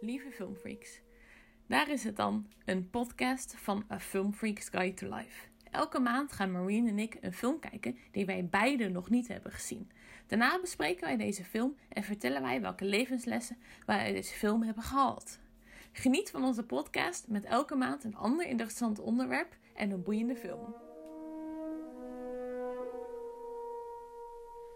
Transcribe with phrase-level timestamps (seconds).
[0.00, 1.00] lieve filmfreaks.
[1.66, 5.48] Daar is het dan, een podcast van A Film Freaks Guide to Life.
[5.70, 9.52] Elke maand gaan Marine en ik een film kijken die wij beide nog niet hebben
[9.52, 9.90] gezien.
[10.26, 14.82] Daarna bespreken wij deze film en vertellen wij welke levenslessen wij uit deze film hebben
[14.82, 15.38] gehaald.
[15.92, 20.74] Geniet van onze podcast met elke maand een ander interessant onderwerp en een boeiende film.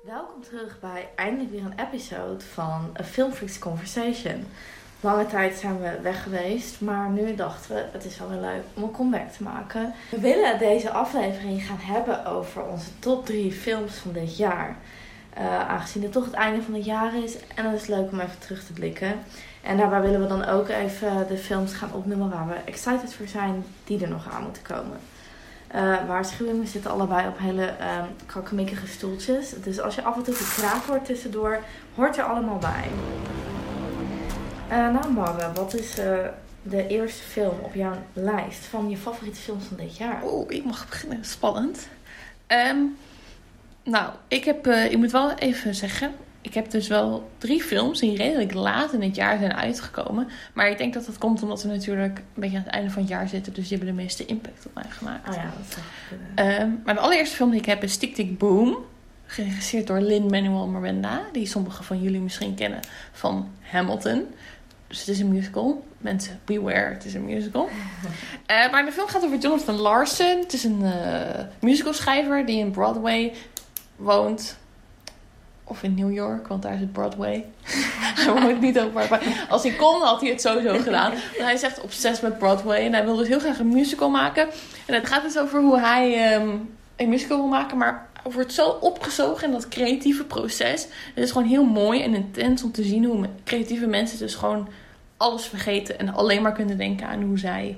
[0.05, 4.45] Welkom terug bij eindelijk weer een episode van A Film Freaks Conversation.
[5.05, 8.63] Lange tijd zijn we weg geweest, maar nu dachten we het is wel weer leuk
[8.75, 9.95] om een comeback te maken.
[10.11, 14.77] We willen deze aflevering gaan hebben over onze top 3 films van dit jaar.
[15.39, 18.11] Uh, aangezien het toch het einde van het jaar is en dan is het leuk
[18.11, 19.15] om even terug te blikken.
[19.63, 23.27] En daarbij willen we dan ook even de films gaan opnoemen waar we excited voor
[23.27, 24.99] zijn die er nog aan moeten komen.
[25.75, 29.51] Uh, waarschuwing, we zitten allebei op hele uh, krakkemikkige stoeltjes.
[29.63, 31.59] Dus als je af en toe gekraak hoort tussendoor,
[31.95, 32.89] hoort er allemaal bij.
[34.71, 36.05] Uh, nou wat is uh,
[36.63, 40.23] de eerste film op jouw lijst van je favoriete films van dit jaar?
[40.25, 41.25] Oeh, ik mag beginnen.
[41.25, 41.89] Spannend.
[42.49, 42.97] Um,
[43.83, 48.01] nou, ik, heb, uh, ik moet wel even zeggen, ik heb dus wel drie films
[48.01, 50.29] die redelijk laat in het jaar zijn uitgekomen.
[50.53, 53.03] Maar ik denk dat dat komt omdat we natuurlijk een beetje aan het einde van
[53.03, 53.53] het jaar zitten.
[53.53, 55.29] Dus die hebben de meeste impact op mij gemaakt.
[55.29, 55.79] Oh ja, dat
[56.09, 56.61] kunnen.
[56.63, 58.77] Um, maar de allereerste film die ik heb is Tick Tick Boom.
[59.27, 61.23] Geregisseerd door Lin-Manuel Miranda.
[61.33, 62.81] Die sommigen van jullie misschien kennen
[63.13, 64.27] van Hamilton.
[64.95, 65.85] Dus het is een musical.
[65.99, 67.69] Mensen, beware, het is een musical.
[68.51, 70.39] uh, maar de film gaat over Jonathan Larson.
[70.41, 70.91] Het is een uh,
[71.61, 73.33] musicalschrijver die in Broadway
[73.97, 74.57] woont.
[75.65, 77.45] Of in New York, want daar is het Broadway.
[78.21, 78.93] hij woont niet over.
[79.11, 81.13] Maar als hij kon, had hij het sowieso gedaan.
[81.39, 82.85] Hij is echt obsessief met Broadway.
[82.85, 84.49] En hij wil dus heel graag een musical maken.
[84.87, 87.79] En het gaat dus over hoe hij um, een musical wil maken.
[87.79, 90.87] Maar wordt zo opgezogen in dat creatieve proces.
[91.15, 94.69] Het is gewoon heel mooi en intens om te zien hoe creatieve mensen dus gewoon
[95.17, 95.99] alles vergeten.
[95.99, 97.77] En alleen maar kunnen denken aan hoe zij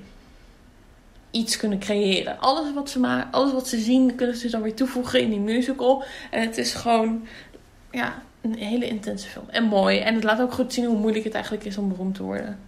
[1.30, 2.40] iets kunnen creëren.
[2.40, 5.40] Alles wat ze maken, alles wat ze zien, kunnen ze dan weer toevoegen in die
[5.40, 6.04] musical.
[6.30, 7.26] En het is gewoon,
[7.90, 9.48] ja, een hele intense film.
[9.48, 9.98] En mooi.
[9.98, 12.58] En het laat ook goed zien hoe moeilijk het eigenlijk is om beroemd te worden.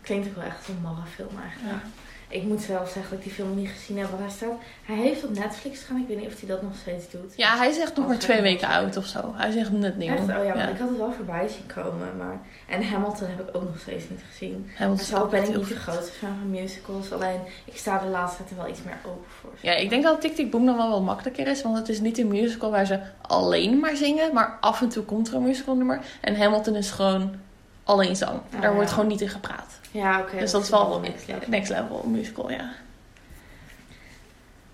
[0.00, 1.82] Klinkt ook wel echt een malle film eigenlijk.
[1.82, 2.06] Ja.
[2.28, 4.08] Ik moet zelf zeggen dat ik die film niet gezien heb.
[4.08, 4.58] Want hij staat.
[4.84, 6.00] Hij heeft op Netflix gaan.
[6.00, 7.32] Ik weet niet of hij dat nog steeds doet.
[7.36, 9.32] Ja, hij is echt nog maar twee weken oud of zo.
[9.34, 10.12] Hij is echt net nieuw.
[10.12, 10.22] Echt?
[10.22, 10.68] Oh ja, ja.
[10.68, 12.16] ik had het wel voorbij zien komen.
[12.16, 12.40] Maar...
[12.66, 14.70] En Hamilton heb ik ook nog steeds niet gezien.
[14.76, 17.12] Hamilton zelf ben ik niet de grootste fan van musicals.
[17.12, 19.50] Alleen ik sta de laatste tijd er wel iets meer open voor.
[19.60, 21.62] Ja, ik denk dat Tick Boom dan wel wat makkelijker is.
[21.62, 24.34] Want het is niet een musical waar ze alleen maar zingen.
[24.34, 26.00] Maar af en toe komt er een musical nummer.
[26.20, 27.34] En Hamilton is gewoon
[27.88, 28.40] alleen zang.
[28.54, 29.80] Oh, Daar wordt gewoon niet in gepraat.
[29.90, 30.28] Ja, oké.
[30.28, 31.48] Okay, dus dat, is wel next level.
[31.48, 32.70] next level musical, ja.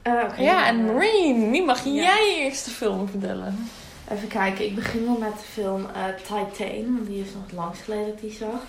[0.03, 3.69] Uh, okay, ja, en Marine, nu mag jij je eerste film vertellen.
[4.11, 7.83] Even kijken, ik begin wel met de film uh, Titan, want die is nog langst
[7.83, 8.63] geleden dat die zag.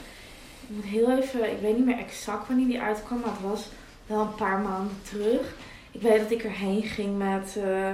[0.68, 3.68] Ik moet heel even, ik weet niet meer exact wanneer die uitkwam, maar het was
[4.08, 5.56] wel een paar maanden terug.
[5.92, 7.88] Ik weet dat ik erheen ging met uh,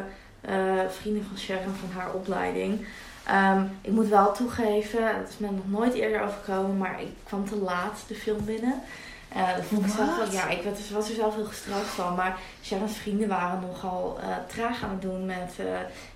[0.49, 2.85] uh, vrienden van Sharon van haar opleiding.
[3.29, 7.49] Um, ik moet wel toegeven, dat is me nog nooit eerder overkomen, maar ik kwam
[7.49, 8.81] te laat de film binnen.
[9.35, 12.15] Uh, dat vond ik zelf wel, ja, ik was, was er zelf heel gestraft van.
[12.15, 15.65] Maar Sharon's vrienden waren nogal uh, traag aan het doen met uh,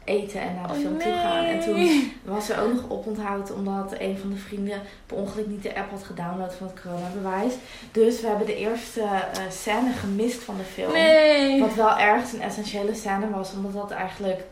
[0.03, 1.03] eten en naar de oh, film nee.
[1.03, 1.43] toe gaan.
[1.43, 5.63] En toen was ze ook nog oponthoud omdat een van de vrienden per ongeluk niet
[5.63, 7.53] de app had gedownload van het coronabewijs.
[7.91, 9.03] Dus we hebben de eerste
[9.49, 10.91] scène gemist van de film.
[10.91, 11.59] Nee.
[11.59, 14.43] Wat wel ergens een essentiële scène was, omdat dat eigenlijk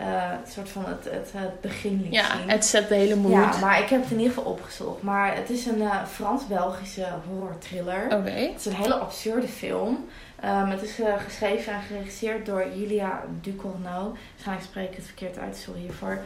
[0.00, 0.06] uh,
[0.42, 2.50] het soort van het, het, het begin ja, zien.
[2.50, 3.30] het zet de hele moed.
[3.30, 5.02] Ja, maar ik heb het in ieder geval opgezocht.
[5.02, 8.04] Maar het is een uh, Frans-Belgische horror thriller.
[8.04, 8.14] Oké.
[8.14, 8.46] Okay.
[8.46, 10.08] Het is een hele absurde film.
[10.44, 14.12] Um, het is uh, geschreven en geregisseerd door Julia Ducournau.
[14.32, 16.18] Waarschijnlijk spreek ik het verkeerd uit, sorry hiervoor.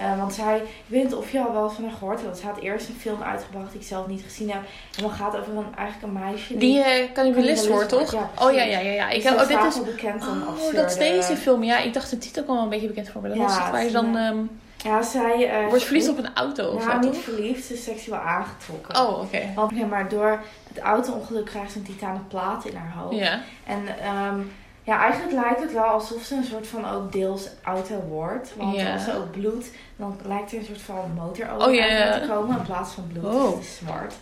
[0.00, 2.38] Uh, want zij, ik weet niet of je al wel eens van haar gehoord hebt.
[2.38, 4.62] Ze had eerst een film uitgebracht die ik zelf niet gezien heb.
[4.96, 6.56] En dan gaat over een, eigenlijk een meisje.
[6.56, 8.12] Die, die uh, Cannibalisme hoort, toch?
[8.12, 8.92] Ja, oh ja, ja, ja.
[8.92, 9.08] ja.
[9.08, 11.64] Ik dus heb, oh, dit is bekend dan oh, dat is deze film.
[11.64, 13.28] Ja, ik dacht de titel kwam wel een beetje bekend voor me.
[13.28, 14.16] Dat Ja, was het waar je het dan...
[14.16, 14.50] Um,
[14.86, 15.62] ja, zij...
[15.62, 17.64] Uh, wordt verliefd op een auto of zo, niet verliefd.
[17.64, 19.00] Ze is seksueel aangetrokken.
[19.00, 19.24] Oh, oké.
[19.24, 19.52] Okay.
[19.54, 23.16] Want, ja, maar door het auto-ongeluk krijgt ze een titanen plaat in haar hoofd.
[23.16, 23.40] Ja.
[23.66, 23.80] En
[24.28, 24.52] um,
[24.82, 28.52] ja, eigenlijk lijkt het wel alsof ze een soort van ook deels auto wordt.
[28.56, 28.92] Want Ja.
[28.92, 32.62] als ze ook bloedt, dan lijkt er een soort van motorolie Oh, te komen in
[32.64, 33.24] plaats van bloed.
[33.34, 33.44] Oh.
[33.44, 34.14] Dus het is zwart.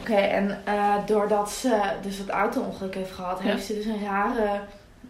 [0.00, 3.50] Oké, en eh, doordat ze dus dat auto-ongeluk heeft gehad, Ja.
[3.50, 4.60] heeft ze dus een rare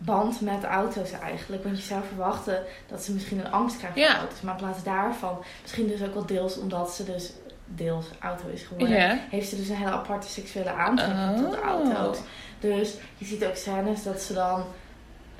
[0.04, 1.64] band met auto's eigenlijk.
[1.64, 4.18] Want je zou verwachten dat ze misschien een angst krijgt voor Ja.
[4.18, 4.40] auto's.
[4.40, 7.32] Maar in plaats daarvan, misschien dus ook wel deels omdat ze dus
[7.66, 11.64] deels auto is geworden, heeft ze dus een hele aparte seksuele aantrekking tot de Oh.
[11.66, 12.18] auto's.
[12.60, 14.64] Dus je ziet ook scènes dat ze dan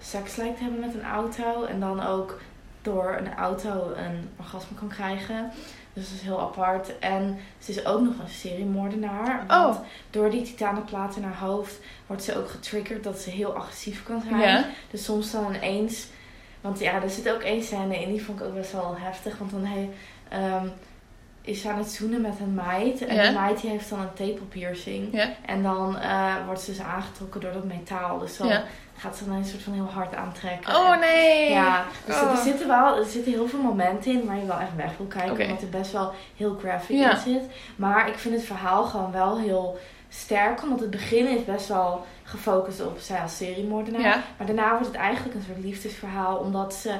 [0.00, 1.64] seks lijkt te hebben met een auto.
[1.64, 2.40] En dan ook
[2.82, 5.50] door een auto een orgasme kan krijgen.
[5.94, 6.98] Dus dat is heel apart.
[6.98, 9.44] En ze is ook nog een seriemoordenaar.
[9.46, 9.82] Want Oh.
[10.10, 14.22] door die titanenplaat in haar hoofd wordt ze ook getriggerd dat ze heel agressief kan
[14.28, 14.40] zijn.
[14.90, 16.06] Dus soms dan ineens...
[16.60, 19.38] Want ja, er zit ook één scène in, die vond ik ook best wel heftig.
[19.38, 19.90] Want dan hij,
[20.28, 20.66] ehm,
[21.42, 23.06] is ze aan het zoenen met een meid.
[23.06, 23.22] En Ja.
[23.22, 25.12] die meid die heeft dan een tepelpiercing.
[25.46, 28.18] En dan eh, wordt ze dus aangetrokken door dat metaal.
[28.18, 28.48] Dus dan.
[28.96, 30.74] Gaat ze dan een soort van heel hard aantrekken.
[30.76, 31.50] Oh nee.
[31.50, 32.30] ja, dus Oh.
[32.30, 35.06] er zitten wel er zitten heel veel momenten in waar je wel echt weg wil
[35.06, 35.44] kijken.
[35.46, 37.10] Omdat er best wel heel graphic Ja.
[37.10, 37.42] in zit.
[37.76, 39.78] Maar ik vind het verhaal gewoon wel heel
[40.08, 40.62] sterk.
[40.62, 44.00] Omdat het begin is best wel gefocust op zij als seriemoordenaar.
[44.00, 44.22] Ja.
[44.36, 46.36] Maar daarna wordt het eigenlijk een soort liefdesverhaal.
[46.36, 46.94] Omdat ze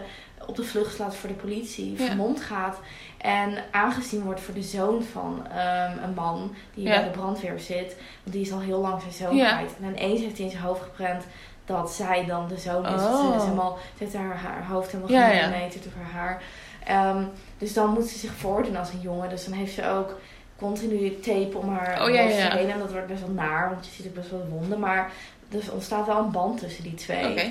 [0.47, 1.95] op de vlucht slaat voor de politie.
[1.99, 2.05] Ja.
[2.07, 2.79] Vermomd gaat.
[3.19, 6.91] En aangezien wordt voor de zoon van ehm, een man die Ja.
[6.95, 7.97] bij de brandweer zit.
[8.23, 9.71] Want die is al heel lang zijn zoon kwijt.
[9.83, 11.25] En ineens heeft hij in zijn hoofd geprent
[11.65, 13.03] dat zij dan de zoon is.
[13.03, 13.31] Oh.
[13.31, 15.49] Ze, is helemaal, ze heeft haar, haar hoofd helemaal Ja, ja.
[15.51, 16.43] door haar haar.
[16.85, 17.25] Ehm,
[17.59, 19.29] dus dan moet ze zich voordoen als een jongen.
[19.29, 20.19] Dus dan heeft ze ook
[20.57, 22.71] continu tape om haar Oh, ja, ja, heen.
[22.71, 24.79] En dat wordt best wel naar, want je ziet ook best wel wonden.
[24.79, 25.11] Maar
[25.49, 27.31] dus er ontstaat wel een band tussen die twee.
[27.31, 27.51] Oké.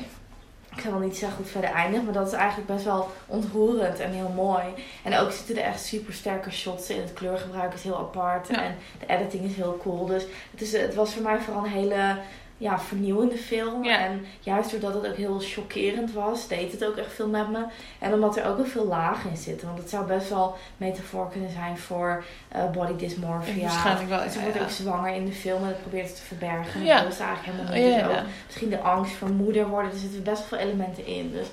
[0.75, 3.09] Ik ga wel niet zeggen hoe het verder eindigt, maar dat is eigenlijk best wel
[3.27, 4.63] ontroerend en heel mooi.
[5.03, 7.01] En ook zitten er echt super sterke shots in.
[7.01, 8.63] Het kleurgebruik is heel apart Ja.
[8.63, 10.05] en de editing is heel cool.
[10.05, 12.17] Dus het, is, het was voor mij vooral een hele
[12.61, 13.83] ja, vernieuwende film.
[13.83, 13.99] Ja.
[13.99, 17.65] En juist doordat het ook heel chockerend was, deed het ook echt veel met me.
[17.99, 19.67] En omdat er ook wel veel lagen in zitten.
[19.67, 23.61] Want het zou best wel metafoor kunnen zijn voor eh, body dysmorphia.
[23.61, 24.29] Waarschijnlijk wel.
[24.29, 24.63] Ze ja, wordt ja.
[24.63, 26.83] ook zwanger in de film en het probeert het te verbergen.
[26.83, 27.03] Ja.
[27.03, 28.07] Dat ze eigenlijk helemaal niet.
[28.07, 29.91] Dus ook misschien de angst voor moeder worden.
[29.91, 31.31] Er zitten best wel veel elementen in.
[31.31, 31.47] Dus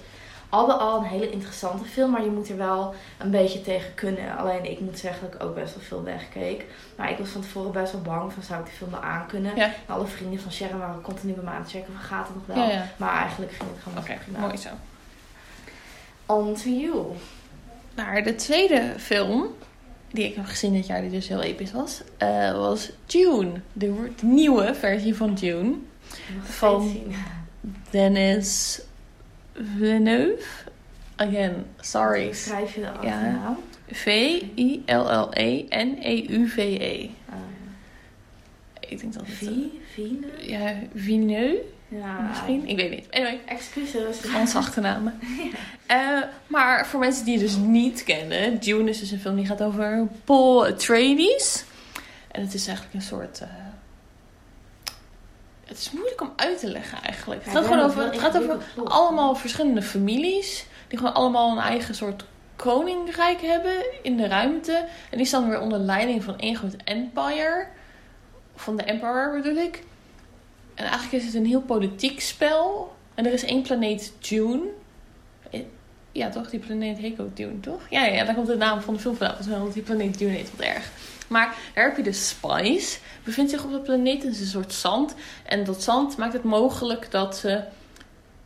[0.49, 2.11] al bij al een hele interessante film.
[2.11, 4.37] Maar je moet er wel een beetje tegen kunnen.
[4.37, 6.65] Alleen ik moet zeggen dat ik ook best wel veel wegkeek.
[6.97, 9.27] Maar ik was van tevoren best wel bang van zou ik die film wel aan
[9.27, 9.57] kunnen.
[9.57, 9.65] Ja.
[9.65, 12.37] En alle vrienden van Sharon waren continu bij me aan het checken van gaat het
[12.37, 12.57] nog wel.
[12.57, 12.89] Ja, ja.
[12.97, 14.39] Maar eigenlijk ging het gewoon wel prima.
[14.39, 14.69] mooi zo.
[16.27, 17.07] On to you.
[17.95, 19.47] Nou, de tweede film
[20.11, 23.61] die ik heb gezien dit jaar, die dus heel episch was, eh, was Dune.
[23.73, 25.39] De, de nieuwe versie van.
[25.43, 25.77] Nog
[26.43, 27.15] Van-.
[27.91, 28.81] Denis
[29.77, 30.43] Villeneuve.
[31.17, 32.25] Again, sorry.
[32.25, 33.57] Hoe schrijf je de achternaam?
[35.69, 37.09] V-I-L-L-E-N-E-U-V-E.
[37.29, 37.37] Ah,
[38.81, 39.35] Ik denk dat het...
[39.35, 39.81] Vie?
[39.93, 40.27] Viene?
[40.41, 42.21] Ja, Villeneuve Ja.
[42.21, 42.67] misschien?
[42.69, 43.07] Ik weet niet.
[43.11, 44.17] Anyway, Excuses.
[44.19, 45.19] Franse achternamen.
[45.89, 49.47] Eh, maar voor mensen die het dus niet kennen, Dune is dus een film die
[49.47, 51.65] gaat over Paul Atreides.
[52.31, 53.41] En het is eigenlijk een soort.
[53.41, 53.49] eh,
[55.69, 57.45] het is moeilijk om uit te leggen eigenlijk.
[57.45, 58.03] Het Ja, gaat gewoon over.
[58.05, 60.67] Het gaat over allemaal verschillende families.
[60.89, 62.25] Die gewoon allemaal een eigen soort
[62.57, 64.85] koninkrijk hebben in de ruimte.
[65.11, 67.67] En die staan weer onder leiding van één groot empire.
[68.57, 69.83] Van de Emperor bedoel ik.
[70.75, 72.97] En eigenlijk is het een heel politiek spel.
[73.15, 74.63] En er is één planeet Dune.
[75.51, 75.61] Eh,
[76.13, 76.51] Ja, toch?
[76.51, 77.81] Die planeet heet ook Dune, toch?
[77.91, 80.51] Ja, ja, daar komt de naam van de film mij, want die planeet Dune heet
[80.57, 80.91] wat erg.
[81.29, 82.99] Maar daar heb je de Spice.
[83.25, 84.23] Bevindt zich op de planeet.
[84.23, 85.15] Het is een soort zand.
[85.45, 87.63] En dat zand maakt het mogelijk dat ze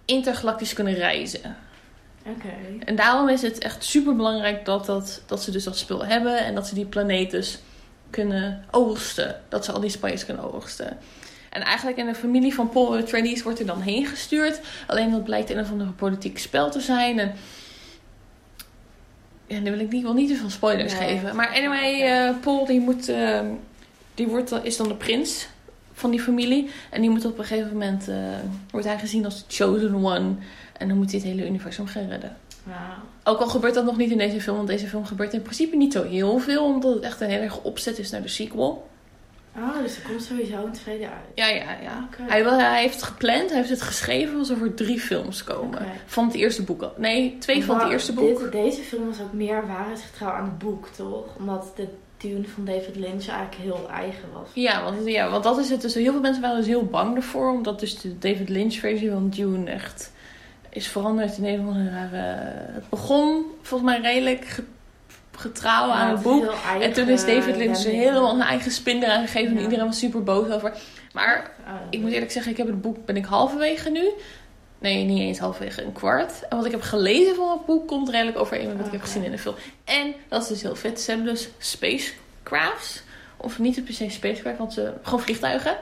[0.04, 1.56] intergalactisch kunnen reizen.
[2.26, 2.84] Oké.
[2.84, 6.38] En daarom is het echt super belangrijk dat, dat, dat ze dus dat spul hebben.
[6.38, 7.58] En dat ze die planeet dus
[8.10, 9.40] kunnen oogsten.
[9.48, 10.98] Dat ze al die spice kunnen oogsten.
[11.50, 14.60] En eigenlijk in de familie van Paul Atreides wordt er dan heen gestuurd.
[14.86, 17.18] Alleen dat blijkt een of ander politiek spel te zijn.
[17.18, 17.32] En
[19.52, 21.08] ja, nu wil ik niet, wil niet te veel spoilers Nee.
[21.08, 21.36] geven.
[21.36, 23.40] Maar anyway, eh, Paul die moet, eh,
[24.14, 25.48] die wordt, is dan de prins
[25.92, 26.70] van die familie.
[26.90, 28.16] En die moet op een gegeven moment, eh,
[28.70, 30.34] wordt hij gezien als de chosen one.
[30.78, 32.36] En dan moet hij het hele universum gaan redden.
[32.62, 32.76] Wauw.
[33.24, 35.76] Ook al gebeurt dat nog niet in deze film, want deze film gebeurt in principe
[35.76, 38.90] niet zo heel veel, omdat het echt een heel erg opzet is naar de sequel.
[39.56, 41.24] Oh, dus er komt sowieso een tweede uit.
[41.34, 42.08] Ja, ja, ja.
[42.10, 42.22] Oké.
[42.32, 45.86] Hij, wil- hij heeft het gepland, hij heeft het geschreven alsof er drie films komen.
[46.06, 46.92] Van het eerste boek al.
[46.96, 48.38] Nee, twee van het eerste boek.
[48.38, 51.36] Dit, deze film was ook meer waarheidsgetrouw aan het boek, toch?
[51.38, 54.48] Omdat de Dune van David Lynch eigenlijk heel eigen was.
[54.54, 55.80] Ja want, ja, want dat is het.
[55.80, 59.10] Dus heel veel mensen waren dus heel bang ervoor, omdat dus de David Lynch versie
[59.10, 60.12] van Dune echt
[60.70, 62.16] is veranderd in een andere rare...
[62.72, 64.62] Het begon volgens mij redelijk
[65.42, 66.52] getrouw Ja, aan het boek.
[66.66, 69.98] eigen En toen is David Lynch helemaal zijn eigen spin eraan gegeven en iedereen was
[69.98, 70.72] super boos over.
[71.12, 74.10] Maar Oh, Ik moet eerlijk zeggen, ik heb het boek, ben ik halverwege nu.
[74.78, 76.48] Nee, niet eens halverwege, een kwart.
[76.48, 79.00] En wat ik heb gelezen van het boek komt redelijk overeen met wat ik heb
[79.00, 79.08] Oké.
[79.10, 79.54] gezien in de film.
[79.84, 81.00] En dat is dus heel vet.
[81.00, 83.02] Ze hebben dus spacecrafts.
[83.36, 85.76] Of niet per se spacecraft, want ze gewoon vliegtuigen.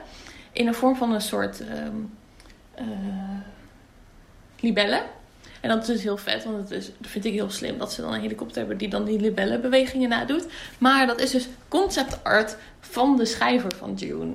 [0.51, 1.95] In de vorm van een soort ehm
[2.75, 2.85] eh,
[4.59, 5.01] libellen.
[5.61, 7.93] En dat is dus heel vet, want het is, dat vind ik heel slim dat
[7.93, 10.45] ze dan een helikopter hebben die dan die libellenbewegingen nadoet.
[10.77, 14.33] Maar dat is dus concept art van de schrijver van Dune.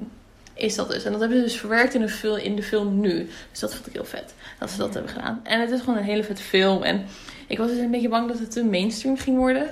[0.55, 1.05] is dat dus.
[1.05, 3.29] En dat hebben ze dus verwerkt in de, film, in de film nu.
[3.51, 4.35] Dus dat vond ik heel vet.
[4.59, 5.41] Dat ze dat hebben gedaan.
[5.43, 6.83] En het is gewoon een hele vette film.
[6.83, 7.07] En
[7.47, 9.71] ik was dus een beetje bang dat het te mainstream ging worden.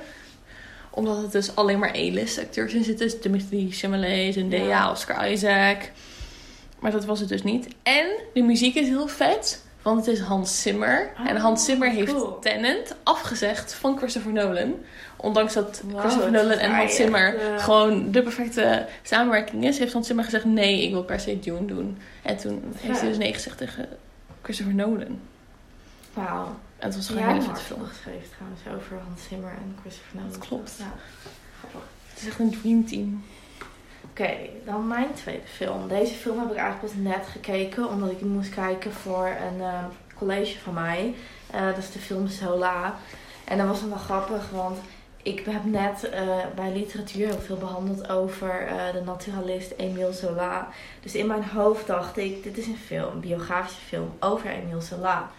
[0.90, 3.06] Omdat het dus alleen maar A-list acteurs in zitten.
[3.06, 4.90] Dus Timothy Chalamet, Zendaya, Ja.
[4.90, 5.90] Oscar Isaac.
[6.78, 7.68] Maar dat was het dus niet.
[7.82, 9.62] En de muziek is heel vet.
[9.84, 11.12] Want het is Hans Zimmer.
[11.26, 12.38] en Oh, Hans Zimmer heeft cool.
[12.38, 14.74] Tenet afgezegd van Christopher Nolan.
[15.16, 20.06] Ondanks dat Wow, Christopher Nolan en Hans Zimmer gewoon de perfecte samenwerking is, heeft Hans
[20.06, 21.98] Zimmer gezegd: nee, ik wil per se Dune doen.
[22.22, 23.88] En toen heeft hij dus nee gezegd tegen
[24.42, 25.20] Christopher Nolan.
[26.12, 26.46] Wauw.
[26.78, 27.88] En het was gewoon Jij een hele een vette artikel film.
[27.88, 30.30] geschreven trouwens over Hans Zimmer en Christopher Nolan.
[30.30, 30.74] Dat klopt.
[30.78, 30.94] Ja.
[32.10, 32.84] Het is echt een dream
[34.20, 35.88] Oké, dan mijn tweede film.
[35.88, 39.60] Deze film heb ik eigenlijk pas net gekeken, omdat ik die moest kijken voor een
[39.60, 39.84] eh,
[40.18, 41.14] college van mij.
[41.50, 42.94] Eh, dat is de film Zola.
[43.44, 44.78] En dat was dan wel grappig, want
[45.22, 46.22] ik heb net eh,
[46.54, 50.68] bij literatuur heel veel behandeld over eh, de naturalist Emile Zola.
[51.02, 54.80] Dus in mijn hoofd dacht ik, dit is een film, een biografische film over Emile
[54.80, 55.30] Zola.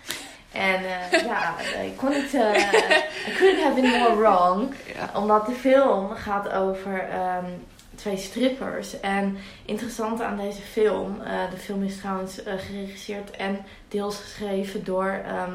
[0.52, 0.82] En
[1.32, 5.20] ja, ik kon niet, I couldn't have been more wrong Ja.
[5.20, 7.46] omdat de film gaat over ehm,
[7.96, 9.00] twee strippers.
[9.00, 14.84] En interessant aan deze film, eh, de film is trouwens eh, geregisseerd en deels geschreven
[14.84, 15.52] door ehm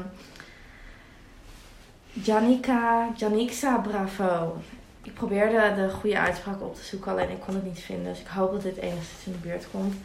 [2.13, 4.57] Janika, Janiksa Bravo.
[5.03, 8.05] Ik probeerde de goede uitspraak op te zoeken, alleen ik kon het niet vinden.
[8.05, 9.95] Dus ik hoop dat dit enigszins in de buurt komt.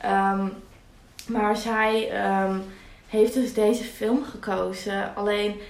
[0.00, 0.46] Ehm,
[1.26, 2.58] maar zij ehm,
[3.08, 5.14] heeft dus deze film gekozen.
[5.14, 5.60] Alleen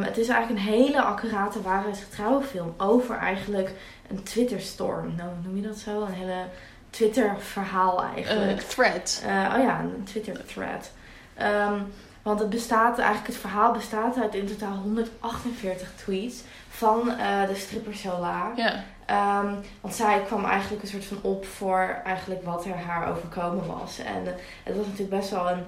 [0.00, 3.70] het is eigenlijk een hele accurate waarheidsgetrouwe film over eigenlijk
[4.08, 5.14] een Twitterstorm.
[5.16, 6.02] Nou, noem je dat zo?
[6.02, 6.44] Een hele
[6.90, 8.60] Twitter-verhaal eigenlijk.
[8.60, 9.22] Eh, thread.
[9.24, 10.90] Eh, oh ja, een Twitter-thread.
[11.34, 11.80] Ehm,
[12.22, 17.54] want het bestaat eigenlijk, het verhaal bestaat uit in totaal 148 tweets van eh, de
[17.54, 18.52] stripper Sola.
[18.56, 18.84] Ja.
[19.06, 23.66] Ehm, want zij kwam eigenlijk een soort van op voor eigenlijk wat er haar overkomen
[23.66, 23.98] was.
[23.98, 24.24] En
[24.62, 25.64] het was natuurlijk best wel een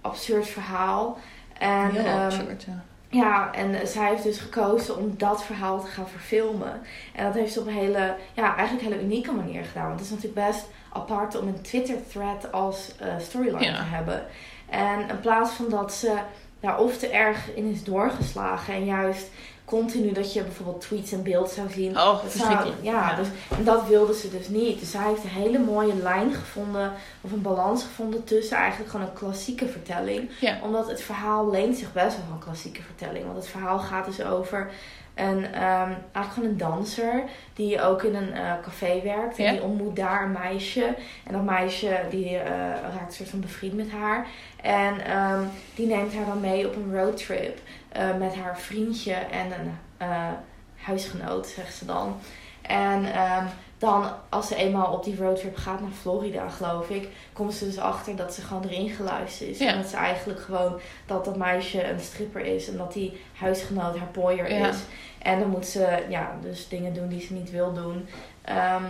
[0.00, 1.18] absurd verhaal.
[1.58, 2.84] En, Heel ehm, absurd, ja.
[3.14, 6.80] Ja, en zij heeft dus gekozen om dat verhaal te gaan verfilmen.
[7.14, 9.86] En dat heeft ze op een hele, ja, eigenlijk hele unieke manier gedaan.
[9.86, 13.76] Want het is natuurlijk best apart om een Twitter-thread als eh, storyline Ja.
[13.76, 14.26] te hebben.
[14.68, 16.16] En in plaats van dat ze
[16.60, 19.30] daar of te erg in is doorgeslagen en juist
[19.64, 21.90] continu dat je bijvoorbeeld tweets en beeld zou zien.
[21.98, 23.26] Oh, Dat zou- ja, Dus,
[23.58, 24.80] en dat wilde ze dus niet.
[24.80, 29.06] Dus zij heeft een hele mooie lijn gevonden, of een balans gevonden tussen eigenlijk gewoon
[29.06, 30.58] een klassieke vertelling Ja.
[30.62, 33.24] omdat het verhaal leent zich best wel van klassieke vertelling.
[33.24, 34.70] Want het verhaal gaat dus over
[35.14, 37.22] een, ehm, eigenlijk gewoon een danser
[37.54, 39.38] die ook in een eh, café werkt.
[39.38, 39.50] En Ja.
[39.50, 40.94] die ontmoet daar een meisje.
[41.26, 42.50] En dat meisje die eh,
[42.94, 44.26] raakt een soort van bevriend met haar.
[44.62, 45.42] En ehm,
[45.74, 47.58] die neemt haar dan mee op een roadtrip
[47.94, 50.28] eh, met haar vriendje en een eh,
[50.76, 52.16] huisgenoot, zegt ze dan.
[52.62, 53.44] En ehm,
[53.78, 57.78] dan, als ze eenmaal op die roadtrip gaat naar Florida, geloof ik, komt ze dus
[57.78, 59.58] achter dat ze gewoon erin geluisterd is.
[59.58, 59.68] Ja.
[59.68, 63.98] En dat ze eigenlijk gewoon, dat dat meisje een stripper is en dat die huisgenoot
[63.98, 64.68] haar pooier Ja.
[64.68, 64.76] is.
[65.18, 68.08] En dan moet ze, ja, dus dingen doen die ze niet wil doen.
[68.42, 68.84] Ehm,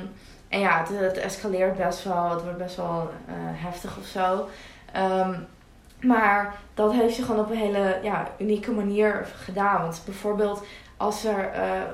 [0.49, 4.49] en ja, het, het escaleert best wel, het wordt best wel eh, heftig of zo.
[4.92, 5.34] Ehm,
[6.04, 9.82] maar dat heeft ze gewoon op een hele ja, unieke manier gedaan.
[9.82, 10.62] Want bijvoorbeeld
[10.96, 11.87] als er eh, eh,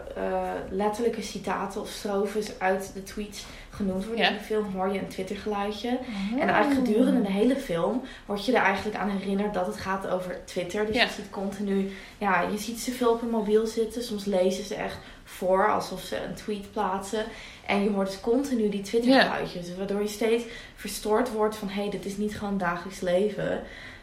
[0.71, 5.09] letterlijke citaten of strofes uit de tweets genoemd worden in de film, hoor je een
[5.09, 5.89] Twitter geluidje.
[5.89, 6.43] Oh.
[6.43, 10.09] En eigenlijk gedurende de hele film word je er eigenlijk aan herinnerd dat het gaat
[10.09, 10.87] over Twitter.
[10.87, 14.03] Dus je ziet continu, ja, je ziet ze veel op hun mobiel zitten.
[14.03, 17.25] Soms lezen ze echt voor alsof ze een tweet plaatsen.
[17.67, 19.21] En je hoort dus continu die Twitter Ja.
[19.23, 19.67] geluidjes.
[19.67, 23.63] Dus waardoor je steeds verstoord wordt van, hé, hey, dit is niet gewoon dagelijks leven.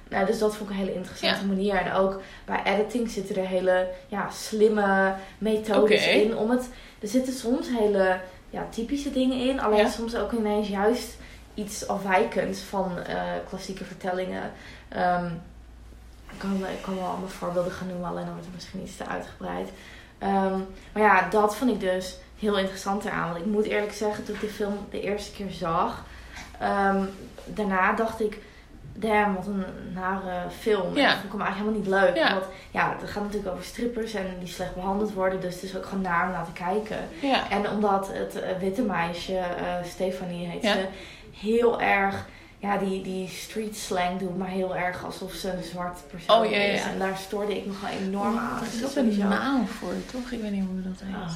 [0.09, 1.75] Nou, dus dat vond ik een hele interessante manier.
[1.75, 6.37] En ook bij editing zitten er hele ja, slimme methodes in.
[6.37, 9.59] Om het, er zitten soms hele ja, typische dingen in.
[9.59, 9.89] Alleen Ja.
[9.89, 11.17] soms ook ineens juist
[11.53, 14.51] iets afwijkends van eh, klassieke vertellingen.
[14.89, 15.25] Ehm,
[16.31, 18.97] ik, kan, ik kan wel allemaal voorbeelden gaan noemen, alleen dan wordt het misschien iets
[18.97, 19.69] te uitgebreid.
[20.19, 20.59] Ehm,
[20.93, 23.31] maar ja, dat vond ik dus heel interessant eraan.
[23.31, 26.05] Want ik moet eerlijk zeggen, toen ik de film de eerste keer zag,
[26.59, 27.03] ehm,
[27.45, 28.37] daarna dacht ik,
[28.99, 29.63] damn, wat een
[29.93, 30.95] nare film.
[30.95, 31.07] Ja.
[31.07, 32.23] Ik vond ik hem eigenlijk helemaal niet leuk.
[32.23, 32.33] Ja.
[32.33, 35.41] Want ja, het gaat natuurlijk over strippers en die slecht behandeld worden.
[35.41, 36.97] Dus het is ook gewoon naar om naar te kijken.
[37.21, 37.49] Ja.
[37.49, 40.85] En omdat het eh, witte meisje, eh Stefanie heet ze,
[41.31, 42.25] heel erg
[42.59, 46.51] ja, die, die street slang doet, maar heel erg alsof ze een zwart persoon Oh,
[46.51, 46.83] ja, ja, is.
[46.83, 48.59] En daar stoorde ik me gewoon enorm aan.
[48.59, 50.31] Er is ook een naam voor, toch?
[50.31, 51.15] Ik weet niet hoe dat heet.
[51.15, 51.31] Oh,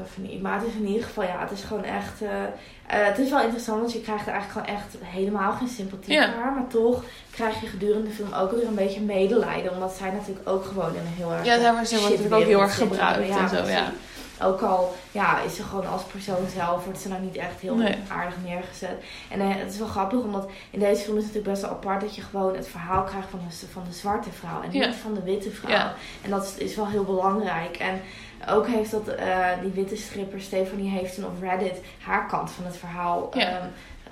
[0.00, 0.42] even niet.
[0.42, 2.22] Maar het is in ieder geval, ja, het is gewoon echt.
[2.22, 5.68] eh, eh, het is wel interessant, want je krijgt er eigenlijk gewoon echt helemaal geen
[5.68, 6.32] sympathie Ja.
[6.32, 6.52] voor haar.
[6.52, 9.72] Maar toch krijg je gedurende de film ook weer een beetje medelijden.
[9.72, 11.44] Omdat zij natuurlijk ook gewoon in een heel erg.
[11.44, 13.72] Ja, daar wordt natuurlijk ook heel erg gebruikt en zo, precies.
[13.74, 13.92] ja.
[14.40, 17.74] Ook al ja, is ze gewoon als persoon zelf, wordt ze nou niet echt heel
[17.74, 17.96] Nee.
[18.08, 19.02] aardig neergezet.
[19.30, 21.70] En eh, het is wel grappig, omdat in deze film is het natuurlijk best wel
[21.70, 24.86] apart dat je gewoon het verhaal krijgt van de, van de zwarte vrouw en Ja.
[24.86, 25.70] niet van de witte vrouw.
[25.70, 25.94] Ja.
[26.22, 27.76] En dat is, is wel heel belangrijk.
[27.76, 28.00] En
[28.50, 32.64] ook heeft dat, eh, die witte stripper Stephanie heeft toen op Reddit haar kant van
[32.64, 33.40] het verhaal Ja.
[33.48, 33.66] ehm,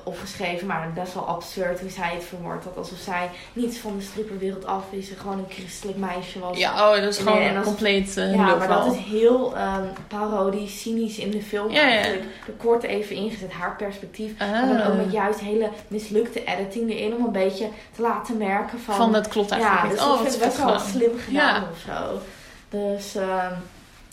[0.04, 0.66] opgeschreven.
[0.66, 2.64] Maar best wel absurd hoe zij het verwoordt.
[2.64, 6.58] Dat alsof zij niets van de stripperwereld af is en gewoon een christelijk meisje was.
[6.58, 9.84] Ja, oh, dat is gewoon en als- compleet uh, Ja, maar dat is heel ehm
[10.08, 11.88] parodisch, cynisch in de film Ja, ja.
[11.94, 12.24] eigenlijk.
[12.46, 14.32] Er kort even ingezet, haar perspectief.
[14.40, 14.50] Ah.
[14.50, 18.78] Maar dan ook met juist hele mislukte editing erin om een beetje te laten merken
[18.80, 18.94] van...
[18.94, 19.98] van dat klopt eigenlijk ja, niet.
[19.98, 21.68] dus oh, vind het best wel slim gedaan Ja.
[21.72, 22.18] of zo.
[22.68, 23.52] Dus ehm,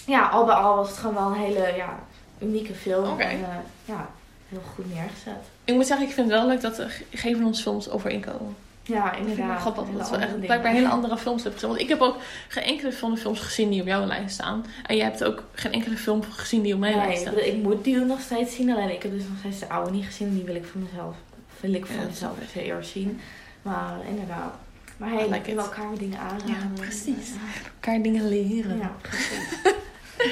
[0.08, 2.00] ja, al bij al was het gewoon wel een hele ja,
[2.42, 3.20] unieke film.
[3.20, 3.48] En, eh,
[3.86, 4.10] ja,
[4.50, 5.34] heel goed neergezet.
[5.64, 8.56] Ik moet zeggen, ik vind het wel leuk dat er geven ons films overeenkomen.
[8.84, 9.60] Ja, Ik vind inderdaad.
[9.60, 11.76] grappig Hele dat we echt blijkbaar hele andere films hebben gezien.
[11.76, 12.16] Want ik heb ook
[12.48, 14.66] geen enkele van de films gezien die op jouw lijst staan.
[14.86, 17.46] En jij hebt ook geen enkele film gezien die op mijn Nee, lijst ik, staat.
[17.46, 18.70] ik moet die nog steeds zien.
[18.72, 20.34] Alleen ik heb dus nog steeds de oude niet gezien.
[20.36, 21.16] Die wil ik voor mezelf,
[21.60, 22.44] wil ik voor Ja, dat mezelf ik.
[22.48, 23.20] even eerst zien.
[23.62, 24.54] Maar inderdaad.
[24.98, 26.48] Maar hey, we like kunnen elkaar weer dingen aanraden.
[26.48, 27.30] Ja, precies.
[27.74, 28.78] Elkaar dingen leren.
[28.78, 29.48] Ja, precies.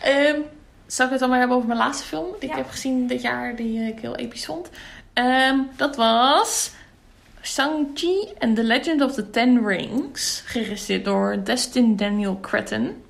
[0.00, 0.40] Ehm,
[0.86, 3.22] zal ik het dan maar hebben over mijn laatste film die ik heb gezien dit
[3.22, 4.70] jaar, die ik heel episch vond.
[5.12, 6.72] Ehm, dat was
[7.42, 13.02] Shang-Chi and the Legend of the Ten Rings, geregisseerd door Destin Daniel Cretton.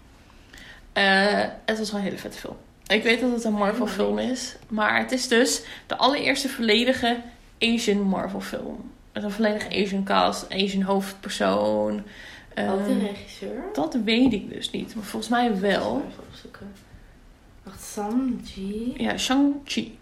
[0.93, 2.57] Eh, het was wel een hele vette film.
[2.87, 7.17] Ik weet dat het een Marvel film is, maar het is dus de allereerste volledige
[7.59, 8.93] Asian Marvel film.
[9.13, 12.05] Met een volledig Asian cast, Asian hoofdpersoon.
[12.57, 13.63] Ook de Ehm, regisseur?
[13.73, 16.03] dat weet ik dus niet, maar volgens mij wel.
[16.09, 16.73] Even opzoeken.
[17.63, 18.95] Wacht, Sanji.
[18.97, 19.99] Ja, Shang-Chi.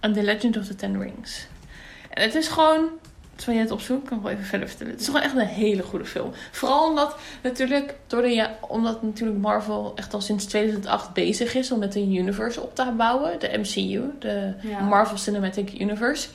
[0.00, 1.46] And the Legend of the Ten Rings.
[2.10, 2.88] En het is gewoon...
[3.34, 4.92] Terwijl je het opzoekt, kan ik wel even verder vertellen.
[4.92, 6.30] Het is gewoon echt een hele goede film.
[6.50, 11.72] Vooral omdat natuurlijk, door de, ja, omdat natuurlijk Marvel echt al sinds 2008 bezig is
[11.72, 13.38] om met een universe op te bouwen.
[13.38, 14.80] De MCU, de Ja.
[14.80, 16.28] Marvel Cinematic Universe.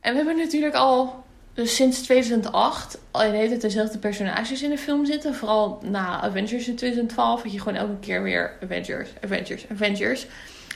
[0.00, 1.24] En we hebben natuurlijk al
[1.58, 5.34] dus sinds 2008 al hele tijd dezelfde personages in de film zitten.
[5.34, 10.26] Vooral na Avengers in 2012 had je gewoon elke keer weer Avengers, Avengers, Avengers.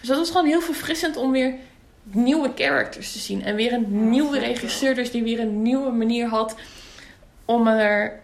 [0.00, 1.54] Dus dat was gewoon heel verfrissend om weer
[2.02, 3.44] nieuwe characters te zien.
[3.44, 6.57] En weer een nieuwe regisseur dus die weer een nieuwe manier had
[7.44, 8.20] om er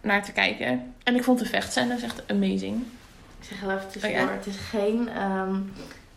[0.00, 0.94] naar te kijken.
[1.02, 2.82] En ik vond de vechtscènes echt amazing.
[3.40, 4.22] Ik zeg heel even tussendoor.
[4.22, 4.32] Oh?
[4.32, 5.54] Het is geen ehm,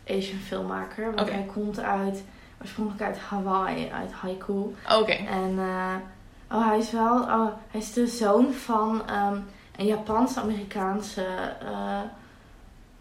[0.07, 1.15] Asian filmmaker.
[1.15, 2.23] Want hij komt uit,
[2.61, 4.75] oorspronkelijk uit Hawaii, uit Haiku.
[4.99, 5.11] Oké.
[5.11, 5.95] En eh,
[6.51, 9.37] oh, hij is wel, oh, hij is de zoon van ehm,
[9.75, 11.25] een Japans-Amerikaanse
[11.61, 11.99] eh,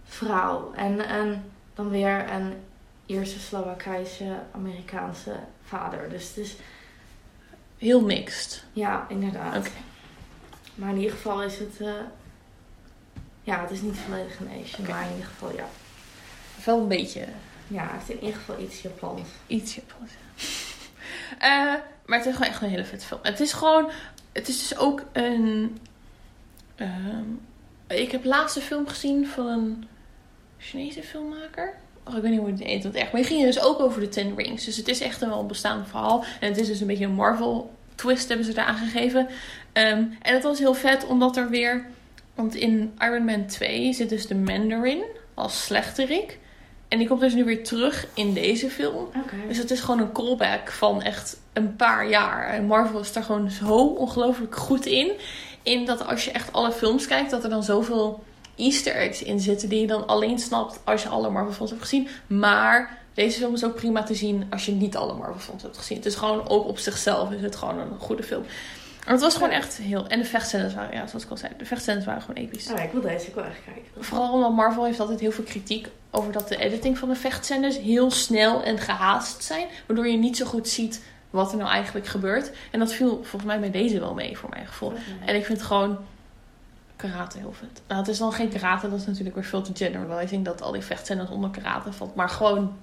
[0.05, 0.73] vrouw.
[0.75, 1.43] En een,
[1.75, 2.53] dan weer een
[3.07, 6.11] Ierse, Slowakijse, Amerikaanse vader.
[6.11, 6.57] Dus het is,
[7.79, 8.65] Heel mixed.
[8.73, 9.57] ja, inderdaad.
[9.57, 9.71] Oké.
[10.75, 11.93] Maar in ieder geval is het, eh,
[13.43, 14.89] ja, het is niet volledig een Asian.
[14.89, 15.69] Maar in ieder geval, ja.
[16.65, 17.25] Wel een beetje
[17.69, 19.29] Ja, hij heeft in ieder geval iets Japans.
[19.47, 20.11] iets Japans.
[21.39, 21.75] Eh,
[22.07, 23.21] maar het is gewoon echt een hele vet film.
[23.23, 23.91] Het is gewoon...
[24.33, 25.79] Het is dus ook een...
[26.77, 27.25] ehm,
[27.89, 29.89] ik heb laatst een film gezien van een
[30.59, 31.75] Chinese filmmaker.
[32.05, 32.83] Oh, ik weet niet hoe het heet.
[32.83, 33.13] Want echt.
[33.13, 34.65] Maar die ging dus ook over de Ten Rings.
[34.65, 36.25] Dus het is echt een wel bestaand verhaal.
[36.41, 39.29] En het is dus een beetje een Marvel twist hebben ze daar aangegeven.
[39.73, 41.87] Ehm, en het was heel vet omdat er weer...
[42.35, 45.03] Want in Iron Man 2 zit dus de Mandarin
[45.35, 46.39] als slechterik.
[46.89, 49.09] En die komt dus nu weer terug in deze film.
[49.49, 52.49] Dus het is gewoon een callback van echt een paar jaar.
[52.49, 55.13] En Marvel is daar gewoon zo ongelooflijk goed in.
[55.63, 58.25] In dat als je echt alle films kijkt, dat er dan zoveel
[58.57, 59.69] easter eggs in zitten.
[59.69, 62.09] Die je dan alleen snapt als je alle Marvel films hebt gezien.
[62.27, 65.79] Maar deze film is ook prima te zien als je niet alle Marvel films hebt
[65.79, 65.97] gezien.
[65.97, 68.45] Het is gewoon ook op zichzelf is het gewoon een goede film.
[69.05, 70.07] Maar het was gewoon echt heel...
[70.07, 72.71] En de vechtscènes waren, ja, zoals ik al zei, de vechtscènes waren gewoon episch.
[72.71, 74.05] Oh, ja, ik wil deze ook wel echt kijken.
[74.05, 77.79] Vooral omdat Marvel heeft altijd heel veel kritiek over dat de editing van de vechtscènes
[77.79, 79.67] heel snel en gehaast zijn.
[79.87, 82.51] Waardoor je niet zo goed ziet wat er nou eigenlijk gebeurt.
[82.71, 84.93] En dat viel volgens mij bij deze wel mee, voor mijn gevoel.
[85.25, 85.99] En ik vind gewoon
[86.97, 87.83] karate heel vet.
[87.89, 90.73] Nou, het is dan geen karate, dat is natuurlijk weer veel te generalizing dat al
[90.73, 92.15] die vechtscènes onder karate valt.
[92.15, 92.77] Maar gewoon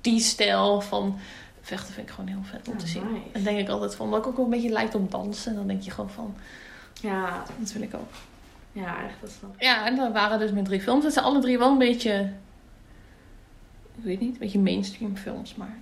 [0.00, 1.18] die stijl van
[1.60, 3.12] vechten vind ik gewoon heel vet om te zien.
[3.12, 3.24] nice.
[3.32, 5.50] En denk ik altijd van, wat ook een beetje lijkt op dansen.
[5.50, 6.34] En dan denk je gewoon van,
[7.00, 8.12] Ja, dat wil ik ook.
[8.72, 9.62] ja, echt, dat snap ik.
[9.62, 11.04] Ja, en dat waren dus met drie films.
[11.04, 12.32] Het zijn alle drie wel een beetje,
[13.96, 15.78] ik weet niet, een beetje mainstream films, maar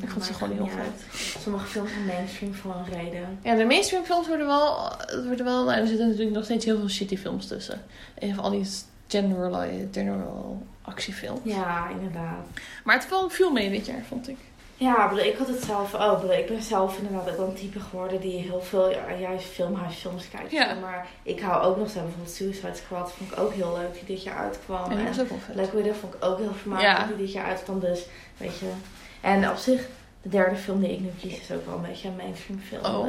[0.00, 1.20] ik vond ze gewoon heel vet.
[1.40, 3.38] Sommige films zijn mainstream voor een reden.
[3.42, 4.92] Ja, de mainstream films worden wel,
[5.26, 7.82] worden wel, nou, er zitten natuurlijk nog steeds heel veel shitty films tussen.
[8.18, 8.66] Even al die
[9.08, 11.40] general, general actiefilms.
[11.42, 12.46] Ja, inderdaad.
[12.84, 14.38] Maar het viel mee dit jaar, vond ik.
[14.78, 16.22] Ja, ik had het zelf ook.
[16.22, 20.50] Ik, ben zelf inderdaad ook wel een type geworden die heel veel juist filmhuisfilms kijkt.
[20.50, 20.74] Ja.
[20.74, 23.12] Maar ik hou ook nog steeds bijvoorbeeld Suicide Squad.
[23.12, 24.90] Vond ik ook heel leuk die dit jaar uitkwam.
[24.90, 25.14] En En.
[25.52, 27.06] Black Widow vond ik ook heel vermakelijk Ja.
[27.06, 27.80] die dit jaar uitkwam.
[27.80, 28.70] Dus, weet je.
[29.20, 29.88] En op zich,
[30.22, 32.84] de derde film die ik nu kies is ook wel een beetje een mainstream film.
[32.84, 33.06] Oh.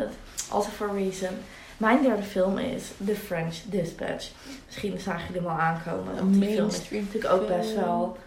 [0.49, 1.29] Also for a reason.
[1.77, 4.29] Mijn derde film is The French Dispatch.
[4.65, 6.17] Misschien zagen jullie hem al aankomen.
[6.17, 8.17] Een die film is mainstream natuurlijk ook best wel...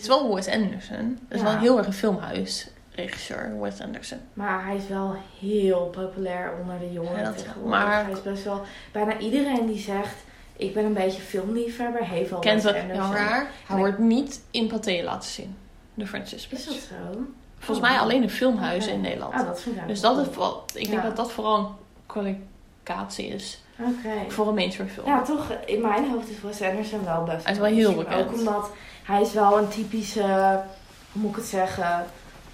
[0.00, 1.18] Het is wel Wes Anderson.
[1.28, 1.50] Dat is Ja.
[1.52, 4.18] wel heel erg een filmhuisregisseur, Wes Anderson.
[4.32, 7.44] Maar hij is wel heel populair onder de jongeren Ja, dat.
[7.64, 8.62] Maar- Hij is best wel...
[8.92, 10.14] Bijna iedereen die zegt...
[10.56, 12.04] Ik ben een beetje filmliefhebber.
[12.04, 13.12] Heeft wel Kent Wes Anderson.
[13.14, 13.50] raar?
[13.66, 15.56] Hij wordt niet in Pathé laten zien.
[15.94, 17.20] De French Is dat zo?
[17.58, 19.34] Volgens mij alleen in filmhuizen in Nederland.
[19.34, 21.06] Ah, dat vind ik dus dat is wel ik denk Ja.
[21.08, 21.66] dat dat vooral een
[22.06, 23.62] kwalificatie is
[24.28, 25.06] voor een mainstream film.
[25.06, 25.52] Ja, toch.
[25.66, 28.28] In mijn hoofd is Wes Anderson wel best Hij is wel heel bekend.
[28.28, 28.70] Ook omdat
[29.02, 30.60] hij is wel een typische...
[31.12, 32.04] Hoe moet ik het zeggen?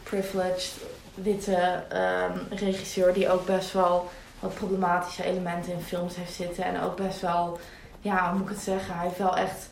[0.02, 0.72] Privileged
[1.14, 4.08] witte ehm, regisseur die ook best wel
[4.40, 6.64] wat problematische elementen in films heeft zitten.
[6.64, 7.58] En ook best wel,
[8.00, 8.94] ja, hoe moet ik het zeggen?
[8.94, 9.68] Hij heeft wel echt.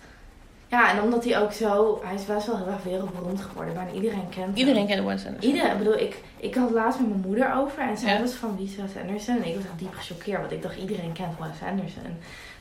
[0.69, 2.01] Ja, en omdat hij ook zo.
[2.05, 3.75] Hij is best wel heel erg wereldberoemd geworden.
[3.75, 4.55] Bijna iedereen kent hem.
[4.55, 5.51] Iedereen kent Wes Anderson.
[5.51, 8.21] Iedereen, ik bedoel, ik, ik had het laatst met mijn moeder over en zij Ja.
[8.21, 9.37] was van wie is Wes Anderson?
[9.37, 12.17] En ik was echt diep gechoqueerd, want ik dacht iedereen kent Wes Anderson.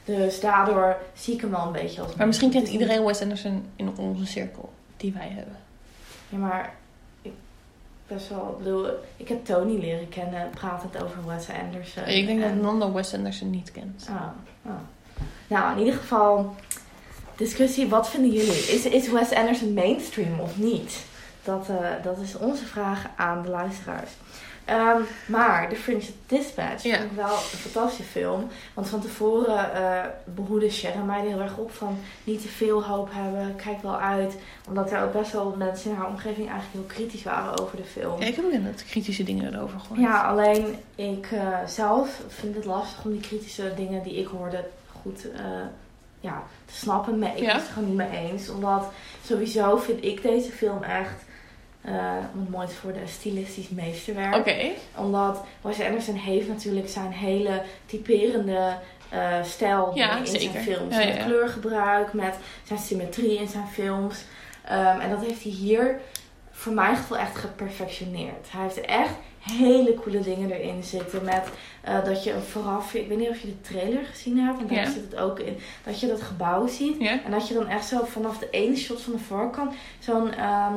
[0.05, 2.15] Dus daardoor zie ik hem wel een beetje als...
[2.15, 5.55] Maar misschien kent iedereen Wes Anderson in onze cirkel die wij hebben.
[6.29, 6.73] Ja, maar
[7.21, 7.31] ik
[8.07, 8.87] best wel, ik bedoel,
[9.17, 12.03] ik heb Tony leren kennen pratend over Wes Anderson.
[12.03, 14.07] ik denk dat Nando Wes Anderson niet kent.
[14.09, 14.21] Ah,
[14.65, 14.71] ah.
[15.47, 16.55] Nou, in ieder geval,
[17.35, 18.51] discussie, wat vinden jullie?
[18.51, 21.05] Is, is Wes Anderson mainstream of niet?
[21.43, 24.11] Dat, eh, dat is onze vraag aan de luisteraars.
[24.65, 26.97] Ehm, maar The French Dispatch Ja.
[26.97, 28.47] vind ik wel een fantastische film.
[28.73, 32.83] Want van tevoren eh behoede Sharon mij er heel erg op van niet te veel
[32.83, 33.55] hoop hebben.
[33.55, 34.35] Kijk wel uit.
[34.67, 37.83] Omdat er ook best wel mensen in haar omgeving eigenlijk heel kritisch waren over de
[37.83, 38.19] film.
[38.21, 39.99] Ja, ik heb ook net kritische dingen erover gehoord.
[39.99, 44.65] Ja, alleen ik eh, zelf vind het lastig om die kritische dingen die ik hoorde
[45.01, 45.41] goed eh,
[46.19, 47.19] ja, te snappen.
[47.19, 47.45] Maar ik Ja.
[47.45, 48.49] ben het er gewoon niet mee eens.
[48.49, 48.85] Omdat
[49.25, 51.23] sowieso vind ik deze film echt,
[52.33, 54.35] om het mooi te worden, een stilistisch meesterwerk.
[54.35, 54.69] Oké.
[54.95, 58.75] Omdat Wes Anderson heeft natuurlijk zijn hele typerende
[59.09, 60.51] eh, stijl Ja, in zeker.
[60.51, 60.95] zijn films.
[60.95, 64.23] Ja, ja, met kleurgebruik, met zijn symmetrie in zijn films.
[64.65, 65.99] Ehm, en dat heeft hij hier
[66.51, 68.51] voor mijn gevoel echt geperfectioneerd.
[68.51, 71.23] Hij heeft echt hele coole dingen erin zitten.
[71.25, 71.43] Met
[71.81, 74.69] eh, dat je een vooraf, ik weet niet of je de trailer gezien hebt, want
[74.69, 75.57] daar zit het ook in.
[75.83, 76.97] Dat je dat gebouw ziet.
[77.25, 80.73] En dat je dan echt zo vanaf de ene shot van de voorkant zo'n ehm,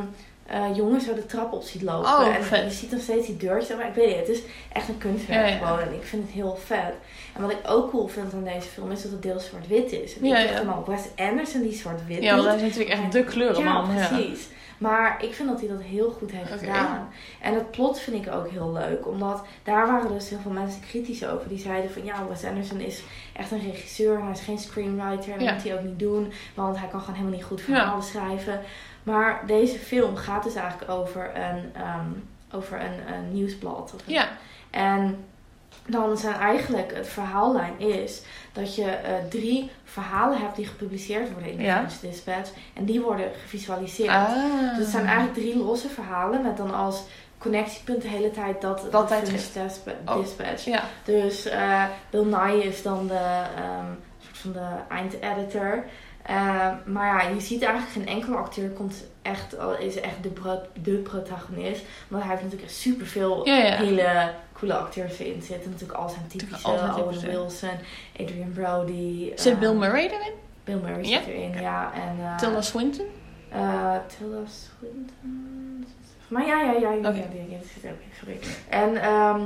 [0.46, 2.10] eh, jongen zo de trap op ziet lopen.
[2.10, 2.62] Oh, en vet.
[2.64, 3.76] je ziet dan steeds die deurtjes.
[3.76, 5.66] Maar ik weet niet, het is echt een kunstwerk Ja, ja.
[5.66, 5.78] gewoon.
[5.80, 6.92] En ik vind het heel vet.
[7.34, 10.18] En wat ik ook cool vind aan deze film is dat het deels zwart-wit is.
[10.18, 10.82] En Ja, ik dacht ja.
[10.86, 13.94] Wes Anderson die zwart-wit Ja, hij is natuurlijk echt de kleurenman.
[13.94, 14.48] Ja, Ja, precies.
[14.78, 17.08] Maar ik vind dat hij dat heel goed heeft gedaan.
[17.40, 19.06] En het plot vind ik ook heel leuk.
[19.06, 21.48] Omdat daar waren dus heel veel mensen kritisch over.
[21.48, 24.14] Die zeiden van ja, Wes Anderson is echt een regisseur.
[24.14, 25.32] En hij is geen screenwriter.
[25.32, 26.32] En dat moet hij ook niet doen.
[26.54, 28.60] Want hij kan gewoon helemaal niet goed verhalen schrijven.
[29.06, 32.08] Maar deze film gaat dus eigenlijk over een, ehm,
[32.52, 33.94] over een, een nieuwsblad.
[34.04, 34.28] Ja.
[34.70, 35.24] en
[35.88, 41.50] dan zijn eigenlijk, het verhaallijn is dat je eh, drie verhalen hebt die gepubliceerd worden
[41.50, 41.74] in de Ja.
[41.74, 42.50] French Dispatch.
[42.74, 44.08] En die worden gevisualiseerd.
[44.10, 44.26] Ah.
[44.70, 47.02] Dus het zijn eigenlijk drie losse verhalen met dan als
[47.38, 49.06] connectiepunt de hele tijd dat Dat.
[49.06, 50.16] French Dispa- Oh.
[50.16, 50.64] Dispatch.
[50.64, 50.82] Ja.
[51.04, 53.86] Dus eh, Bill Nye is dan de, ehm,
[54.18, 55.84] soort van de eindeditor.
[56.26, 60.60] Eh, maar ja, je ziet eigenlijk geen enkele acteur komt echt, al is echt de,
[60.82, 61.82] de protagonist.
[62.08, 63.76] Want hij heeft natuurlijk echt superveel Ja, ja.
[63.76, 65.70] hele coole acteurs in zitten.
[65.70, 67.20] Natuurlijk al zijn typische Owen.
[67.20, 67.70] Wilson,
[68.20, 69.32] Adrian Brody.
[69.34, 70.32] Zit eh, Bill Murray erin?
[70.64, 71.92] Bill Murray zit erin, ja.
[71.94, 73.06] En, eh, Tilda Swinton?
[73.50, 75.86] eh, Tilda Swinton.
[76.28, 76.90] Maar ja, ja, ja.
[76.90, 77.08] ja, Oké.
[77.48, 77.94] ja, er
[78.96, 79.40] ehm,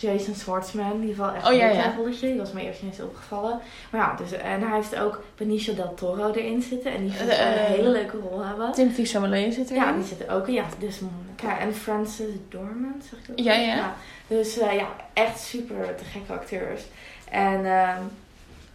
[0.00, 1.94] Jason Schwartzman, die wel echt Oh, ja, een ja.
[1.96, 2.26] rolletje.
[2.28, 3.60] Die was me eerst niet eens opgevallen.
[3.90, 6.92] Maar ja, dus, en hij heeft ook Benicio del Toro erin zitten.
[6.92, 8.72] En die vind ik Eh, een hele leuke rol hebben.
[8.72, 9.82] Timothy Chalamet zit erin.
[9.82, 10.54] Ja, die zit er ook in.
[10.54, 11.00] Ja, dus
[11.36, 13.44] kijk, en Frances Dormant, zeg ik dat?
[13.44, 13.94] Ja, ja.
[14.26, 16.82] Dus eh, ja, echt super te gekke acteurs.
[17.30, 18.02] En ehm,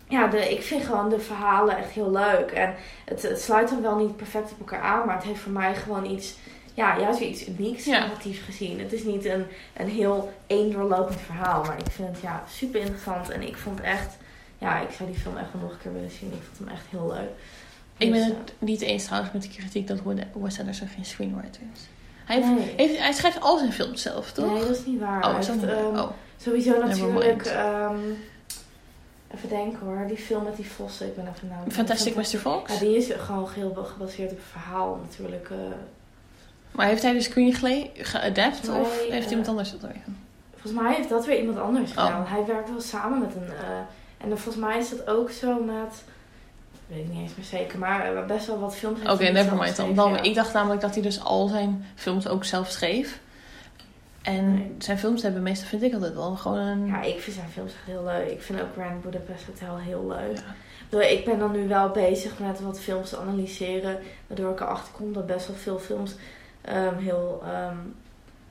[0.08, 2.52] ja, de, ik vind gewoon de verhalen echt heel leuk.
[2.52, 2.74] En
[3.06, 5.76] het, het sluit dan wel niet perfect op elkaar aan, maar het heeft voor mij
[5.76, 6.36] gewoon iets,
[6.76, 8.00] ja, juist weer iets unieks Ja.
[8.00, 8.80] narratief gezien.
[8.80, 9.46] Het is niet een,
[9.78, 13.30] een heel één doorlopend verhaal, maar ik vind het ja, super interessant.
[13.30, 14.18] En ik vond echt,
[14.58, 16.32] ja, ik zou die film echt wel nog een keer willen zien.
[16.34, 17.30] Ik vond hem echt heel leuk.
[17.98, 20.00] Ik ben Dus, het niet eens trouwens met de kritiek dat
[20.34, 21.80] Wes Anderson geen screenwriter is.
[22.26, 22.88] Hij, eh, heeft, nee.
[22.88, 24.52] heeft- hij schrijft al zijn films zelf, toch?
[24.54, 25.30] Nee, dat is niet waar.
[25.34, 25.86] oh, is dat heeft, niet waar?
[25.94, 26.10] ehm, oh.
[26.38, 27.46] Sowieso natuurlijk.
[27.46, 27.98] ehm,
[29.36, 30.04] even denken hoor.
[30.08, 31.08] Die film met die vossen.
[31.08, 31.72] Ik ben even naam.
[31.72, 32.24] Fantastic Mr.
[32.24, 32.74] Fox?
[32.74, 35.50] Ja, die is gewoon heel gebaseerd op het verhaal natuurlijk.
[35.50, 35.58] eh,
[36.76, 40.18] Maar heeft hij de screenplay geadapt of heeft eh, iemand anders dat gedaan?
[40.52, 42.04] Volgens mij heeft dat weer iemand anders Oh.
[42.04, 42.26] gedaan.
[42.26, 43.48] Hij werkt wel samen met een...
[43.48, 43.78] eh,
[44.18, 46.04] en dan volgens mij is dat ook zo met...
[46.88, 49.00] Ik weet het niet eens meer zeker, maar eh, best wel wat films.
[49.00, 49.94] heeft Oké, niet nevermind dan.
[49.96, 50.24] dan.
[50.24, 53.20] Ik dacht namelijk dat hij dus al zijn films ook zelf schreef.
[54.22, 54.76] En Nee.
[54.78, 56.86] zijn films hebben meestal, vind ik altijd wel, gewoon een...
[56.86, 58.30] Ja, ik vind zijn films heel leuk.
[58.32, 60.38] Ik vind ook Grand Budapest Hotel heel leuk.
[60.38, 61.00] Ja.
[61.00, 63.98] Ik Ik ben dan nu wel bezig met wat films te analyseren.
[64.28, 66.16] Waardoor ik erachter kom dat best wel veel films
[66.66, 67.42] ehm, heel...
[67.46, 67.78] ehm,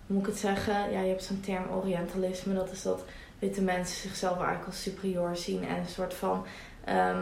[0.06, 0.90] hoe moet ik het zeggen?
[0.92, 2.54] Ja, je hebt zo'n term orientalisme.
[2.54, 3.04] Dat is dat
[3.38, 5.64] witte mensen zichzelf eigenlijk als superieur zien.
[5.68, 6.44] En een soort van...
[6.84, 7.18] ehm,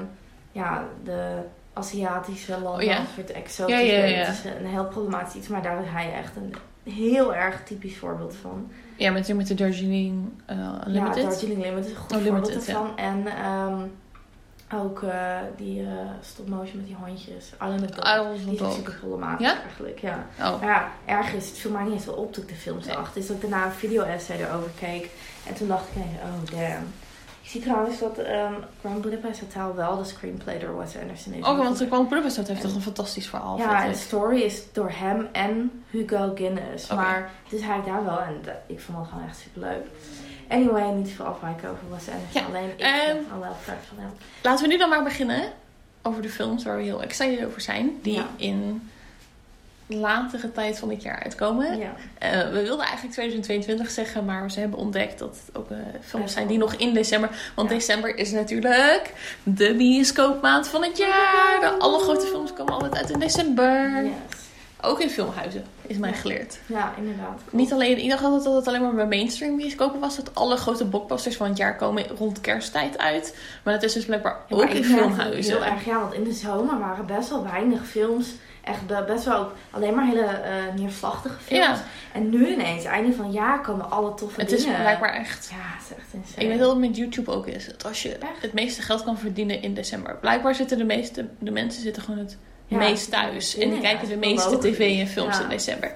[0.53, 1.39] ja, de
[1.73, 2.99] Aziatische landen Oh ja?
[3.01, 3.75] een soort exotisch.
[3.75, 4.25] Ja, ja, ja, ja.
[4.25, 5.49] Het is een heel problematisch iets.
[5.49, 6.55] Maar daar is hij echt een
[6.93, 8.71] heel erg typisch voorbeeld van.
[8.97, 10.57] Ja, met, met de Darjeeling uh.
[10.87, 12.97] Ja, Darjeeling Limited is een goed Oh, voorbeeld Limited, ervan.
[12.97, 13.81] En ehm,
[14.75, 15.87] ook eh, die eh
[16.21, 17.53] stop motion met die hondjes.
[17.53, 18.39] Island of Dog.
[18.45, 19.61] Die is ook super problematisch Ja?
[19.63, 20.27] eigenlijk, ja.
[20.41, 22.77] Oh, Maar ja, ergens, het viel mij niet eens wel op toen ik de film
[22.77, 22.85] Nee.
[22.95, 23.13] zag.
[23.13, 25.11] Dus dat ik daarna een video-essay erover keek.
[25.47, 26.87] En toen dacht ik, ineens, oh damn.
[27.43, 31.45] Ik zie trouwens dat ehm Grand Budapest Hotel wel de screenplay door Wes Anderson is.
[31.47, 33.59] Oké, want de Grand Budapest heeft toch een fantastisch verhaal.
[33.59, 33.97] Ja, en ik.
[33.97, 36.85] story is door hem en Hugo Guinness.
[36.85, 36.95] Oké.
[36.95, 39.87] Maar het is hij daar wel en ik vond het gewoon echt super leuk.
[40.53, 42.41] Anyway, niet veel afwijken over Wes Anderson.
[42.41, 42.71] Ja, Alleen
[43.19, 44.11] ik al wel fan van hem.
[44.43, 45.43] Laten we nu dan maar beginnen
[46.03, 47.99] over de films waar we heel excited over zijn.
[48.03, 48.27] Die Ja.
[48.37, 48.91] in
[49.87, 51.79] latere tijd van dit jaar uitkomen.
[51.79, 51.93] Ja.
[52.19, 56.33] Eh, we wilden eigenlijk 2022 zeggen, maar ze hebben ontdekt dat het ook eh, films
[56.33, 57.31] zijn die nog in december.
[57.55, 57.75] Want Ja.
[57.75, 59.13] december is natuurlijk
[59.43, 61.57] de bioscoopmaand van het jaar.
[61.61, 64.05] De alle grote films komen altijd uit in december.
[64.05, 64.13] Yes.
[64.85, 66.59] Ook in filmhuizen, is mij geleerd.
[66.67, 67.41] ja, inderdaad.
[67.51, 70.17] Niet alleen, ik dacht altijd dat het alleen maar bij mainstream bioscopen was.
[70.17, 73.37] Dat alle grote blockbusters van het jaar komen rond kersttijd uit.
[73.63, 75.55] Maar dat is dus blijkbaar Ja, ook in filmhuizen.
[75.55, 78.27] Heel erg, ja, want in de zomer waren best wel weinig films.
[78.65, 81.65] Echt be- best wel ook alleen maar hele eh, neerslachtige films.
[81.65, 81.83] Ja.
[82.13, 84.81] En nu ineens, einde van het jaar, komen alle toffe Het is dingen.
[84.81, 85.49] blijkbaar echt...
[85.51, 86.43] Ja, het is echt insane.
[86.43, 87.67] Ik weet dat het met YouTube ook is.
[87.67, 88.43] Dat als je Echt?
[88.43, 90.17] het meeste geld kan verdienen in december.
[90.21, 92.37] Blijkbaar zitten de meeste de mensen zitten gewoon het
[92.73, 93.57] Ja, meest thuis.
[93.59, 95.93] En die kijken de meeste tv en films in december.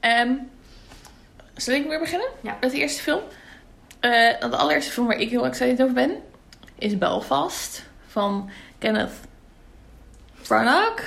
[0.00, 0.30] Ehm
[1.56, 2.28] zal ik weer beginnen?
[2.40, 2.56] Ja.
[2.60, 3.20] Met de eerste film.
[4.00, 6.16] Eh, de allereerste film waar ik heel excited over ben
[6.78, 9.10] is Belfast van Kenneth
[10.46, 11.02] Branagh.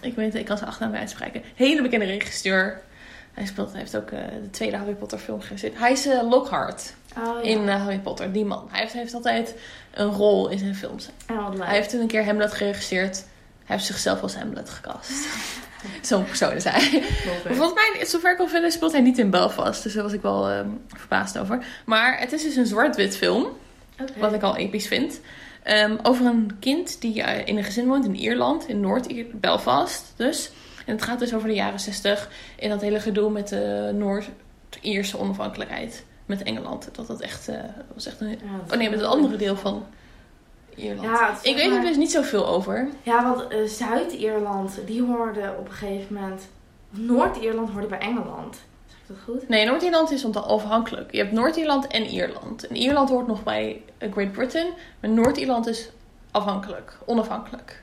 [0.00, 1.42] Ik weet ik kan zijn achternaam niet uitspreken.
[1.54, 2.80] Hele bekende regisseur.
[3.32, 5.78] Hij, speelt, hij heeft ook eh, de tweede Harry Potter film geregisseerd.
[5.78, 7.50] Hij is eh, Lockhart Oh, ja.
[7.50, 8.68] in Harry Potter, die man.
[8.70, 9.54] Hij heeft, heeft altijd
[9.94, 11.08] een rol in zijn films.
[11.28, 11.64] Leuk.
[11.66, 13.24] Hij heeft toen een keer Hamlet geregisseerd.
[13.66, 15.10] Hij heeft zichzelf als Hamlet gecast.
[16.02, 17.02] Zo'n persoon is hij.
[17.44, 19.82] Volgens mij, zover ik al vind, speelt hij niet in Belfast.
[19.82, 21.64] Dus daar was ik wel ehm, verbaasd over.
[21.84, 23.46] Maar het is dus een zwart-wit film.
[24.16, 25.20] Wat ik al episch vind.
[25.62, 28.68] Ehm, over een kind die eh, in een gezin woont in Ierland.
[28.68, 30.50] In Noord-Belfast dus.
[30.86, 32.28] En het gaat dus over de jaren 60.
[32.56, 36.04] In dat hele gedoe met de Noord-Ierse onafhankelijkheid.
[36.26, 36.88] Met Engeland.
[36.92, 37.48] Dat dat echt...
[37.48, 37.58] eh,
[37.94, 38.38] was echt een...
[38.70, 39.86] Oh nee, met het andere deel van
[40.76, 41.00] Ierland.
[41.18, 42.88] Ja, ik weet zeg er maar- dus niet zoveel over.
[43.02, 46.48] Ja, want eh, Zuid-Ierland, die hoorde op een gegeven moment...
[46.90, 48.54] Noord-Ierland hoorde bij Engeland.
[48.86, 49.48] Zeg ik dat goed?
[49.48, 51.12] Nee, Noord-Ierland is onafhankelijk.
[51.12, 52.66] Je hebt Noord-Ierland en Ierland.
[52.66, 54.66] En Ierland hoort nog bij eh, Great Britain.
[55.00, 55.90] Maar Noord-Ierland is
[56.30, 56.98] afhankelijk.
[57.04, 57.82] Onafhankelijk.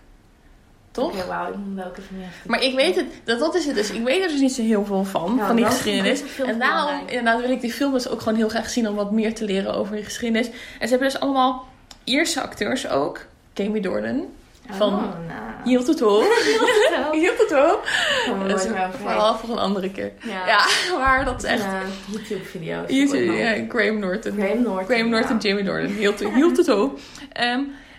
[0.92, 1.14] Toch?
[1.14, 3.76] Oké, wauw, ik moet welke van je Maar ik weet het, dat, dat is het
[3.76, 3.92] dus.
[3.92, 6.24] Ik weet er dus niet zo heel veel van, Ja, van die geschiedenis.
[6.46, 9.12] En daarom inderdaad wil ik die film dus ook gewoon heel graag zien om wat
[9.12, 10.48] meer te leren over die geschiedenis.
[10.48, 10.54] En
[10.88, 11.68] ze hebben dus allemaal
[12.04, 13.20] Ierse acteurs ook.
[13.54, 14.26] Jamie Dornan.
[14.70, 15.44] van Oh, nou.
[15.64, 16.24] Yield het op.
[16.24, 17.88] Heel Yield het op.
[18.98, 20.12] Verhaal voor een andere keer.
[20.20, 20.66] Ja, Ja,
[21.00, 21.66] maar dat is echt...
[22.06, 22.90] YouTube-video's.
[22.90, 24.32] YouTube, ja, Graham Norton.
[24.32, 24.86] Graham Norton.
[24.86, 25.48] Graham Norton, ja.
[25.48, 25.92] Jamie Dornan.
[25.92, 27.00] Hield, hield het op.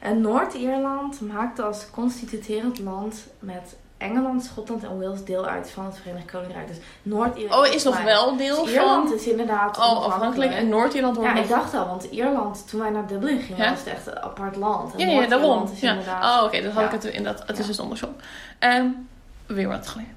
[0.01, 5.97] En Noord-Ierland maakt als constituerend land met Engeland, Schotland en Wales deel uit van het
[5.99, 6.67] Verenigd Koninkrijk.
[6.69, 9.17] Dus Noord-Ierland oh, is nog wel deel Dus Ierland van...
[9.19, 10.53] is inderdaad Oh, afhankelijk.
[10.53, 13.71] En Noord-Ierland Ja, ik dacht al, want Ierland, toen wij naar Dublin gingen, Ja?
[13.71, 14.93] was het echt een apart land.
[14.95, 15.69] En Ja, ja, daarom.
[15.73, 15.91] Is Ja.
[15.91, 16.39] inderdaad...
[16.41, 16.63] Oh, oké.
[16.63, 16.87] dan had Ja.
[16.87, 17.47] ik het inderdaad...
[17.47, 18.15] Het is dus andersom.
[18.59, 18.87] Ehm,
[19.47, 20.09] weer wat geleerd.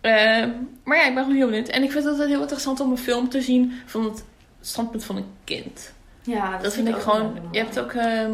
[0.00, 0.50] Ehm,
[0.84, 1.68] maar ja, ik ben gewoon heel benieuwd.
[1.68, 4.24] En ik vind het altijd heel interessant om een film te zien van het
[4.60, 5.92] standpunt van een kind.
[6.22, 7.34] Ja, Dat, vind ik ook gewoon...
[7.50, 7.92] Je hebt ook...
[7.92, 8.32] ehm,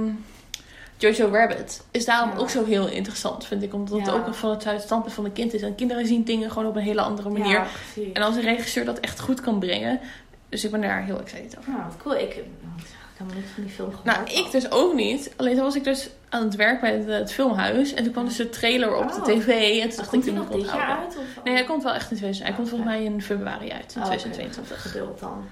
[0.98, 2.36] Jojo Rabbit is daarom Ja.
[2.36, 3.74] ook zo heel interessant, vind ik.
[3.74, 5.62] Omdat het ook van het standpunt van een kind is.
[5.62, 7.50] En kinderen zien dingen gewoon op een hele andere manier.
[7.50, 7.66] Ja.
[8.12, 10.00] En als een regisseur dat echt goed kan brengen.
[10.48, 11.70] Dus ik ben daar heel excited over.
[11.70, 12.14] Nou, wat cool.
[12.14, 12.44] Ik, ik heb
[13.16, 14.04] helemaal niks van die film gehoord.
[14.06, 15.32] Nou, ik dus ook niet.
[15.36, 17.94] Alleen toen was ik dus aan het werk bij het, het filmhuis.
[17.94, 19.24] En toen kwam dus de trailer op de Oh.
[19.24, 19.80] tv.
[19.82, 21.16] En toen dacht ik, toen nog dit jaar uit?
[21.16, 21.44] Of?
[21.44, 22.42] Nee, hij komt wel echt in 2020.
[22.46, 22.76] Hij komt Oké.
[22.76, 24.82] volgens mij in februari uit, in Oh, oké, 2022.
[24.82, 25.44] Geduld dan.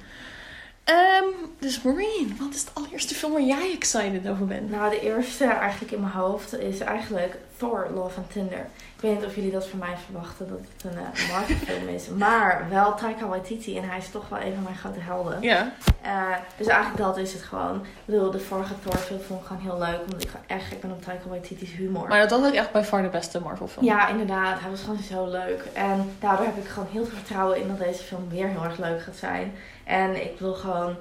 [0.86, 1.24] Ehm,
[1.58, 4.70] dus Marine, wat is de allereerste film waar jij excited over bent?
[4.70, 8.66] Nou, de eerste eigenlijk in mijn hoofd is eigenlijk Thor, Love and Tinder.
[8.96, 11.88] Ik weet niet of jullie dat van mij verwachten, dat het een uh, Marvel film
[11.88, 12.08] is.
[12.08, 15.42] Maar wel Taika Waititi en hij is toch wel een van mijn grote helden.
[15.42, 15.72] Ja.
[16.04, 17.76] Uh, dus eigenlijk dat is het gewoon.
[17.76, 20.00] Ik bedoel, de vorige Thor film vond ik gewoon heel leuk.
[20.04, 22.08] Omdat ik echt gek ben op Taika Waititi's humor.
[22.08, 23.84] Maar dat was ook echt bij far de beste Marvel film.
[23.84, 24.60] Ja, inderdaad.
[24.60, 25.64] Hij was gewoon zo leuk.
[25.72, 28.78] En daardoor heb ik gewoon heel veel vertrouwen in dat deze film weer heel erg
[28.78, 29.52] leuk gaat zijn.
[29.86, 30.96] En ik wil gewoon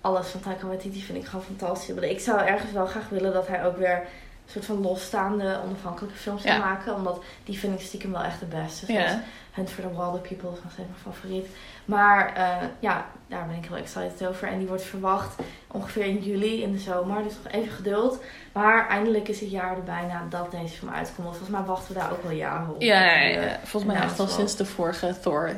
[0.00, 1.96] alles van Taika Waititi vind ik gewoon fantastisch.
[1.96, 6.16] Ik zou ergens wel graag willen dat hij ook weer een soort van losstaande onafhankelijke
[6.16, 6.58] films ja.
[6.58, 6.94] maken.
[6.94, 8.86] Omdat die vind ik stiekem wel echt de beste.
[8.86, 9.22] Zoals ja.
[9.52, 11.46] Hunt for the Wilder People is nog steeds mijn favoriet.
[11.84, 14.48] Maar uh, ja, daar ben ik heel excited over.
[14.48, 15.34] En die wordt verwacht
[15.66, 17.22] ongeveer in juli in de zomer.
[17.22, 18.22] Dus nog even geduld.
[18.52, 21.26] Maar eindelijk is het jaar er bijna dat deze film uitkomt.
[21.28, 22.82] Volgens mij wachten we daar ook wel jaren op.
[22.82, 23.58] Ja, ja, ja.
[23.64, 25.56] volgens mij echt al sinds de vorige Thor.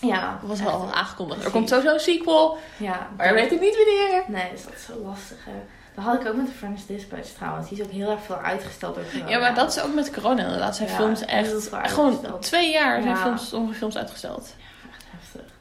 [0.00, 1.44] Ja, was al aangekondigd.
[1.44, 2.58] Er komt sowieso een sequel.
[2.76, 4.24] Ja, maar weet ik niet wanneer.
[4.26, 5.44] Nee, dus dat is zo lastig.
[5.44, 5.52] Hè.
[5.94, 7.68] Dat had ik ook met de French Dispatch trouwens.
[7.68, 9.30] Die is ook heel erg veel uitgesteld door corona.
[9.30, 10.76] Ja, maar dat is ook met corona inderdaad.
[10.76, 11.70] Zijn Ja, films echt...
[11.72, 14.54] Gewoon twee jaar zijn films, sommige films uitgesteld.
[14.56, 15.52] Ja, echt heftig.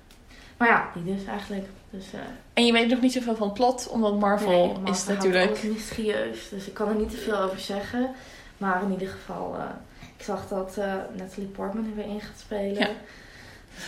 [0.57, 1.67] Maar ja, die dus eigenlijk.
[1.89, 2.19] Dus, eh,
[2.53, 5.63] En je weet nog niet zoveel van het plot, omdat Marvel nee, Marvel is natuurlijk...
[5.63, 6.49] mysterieus.
[6.49, 8.09] Dus ik kan er niet te veel over zeggen.
[8.57, 9.63] Maar in ieder geval, eh,
[10.17, 12.79] ik zag dat eh, Natalie Portman er weer in gaat spelen.
[12.79, 12.89] Ja.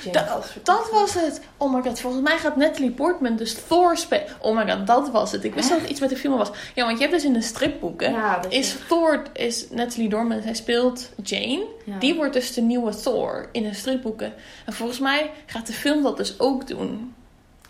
[0.03, 0.61] James Da- was verkozen.
[0.63, 1.41] Dat was het.
[1.57, 4.25] Oh my god, volgens mij gaat Natalie Portman dus Thor spelen.
[4.41, 5.43] Oh my god, dat was het.
[5.43, 6.49] Ik wist dat het iets met de film was.
[6.75, 8.11] Ja, want je hebt dus in de stripboeken...
[8.11, 11.65] Ja, dat Is Thor, is Natalie Dorman, zij speelt Jane.
[11.85, 11.97] ja.
[11.99, 14.33] Die wordt dus de nieuwe Thor in de stripboeken.
[14.65, 17.13] En volgens mij gaat de film dat dus ook doen.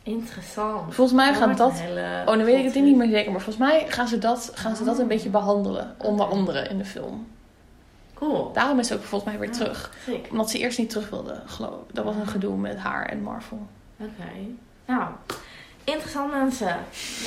[0.04, 0.94] Interessant.
[0.96, 1.72] Volgens mij Dat gaat dat...
[2.26, 3.32] Oh, dan weet ik het niet meer zeker.
[3.32, 5.08] Maar volgens mij gaan ze dat, gaan ze dat een Oh.
[5.08, 5.96] beetje behandelen.
[5.98, 7.28] Onder andere in de film.
[8.20, 8.52] Cool.
[8.54, 9.56] Daarom is ze ook volgens mij weer Ja.
[9.56, 9.92] terug.
[10.06, 10.28] Sick.
[10.32, 11.96] Omdat ze eerst niet terug wilde, geloof ik.
[11.96, 13.68] Dat was een gedoe met haar en Marvel.
[14.00, 14.32] Oké.
[14.86, 15.04] Nou,
[15.84, 16.78] interessant mensen.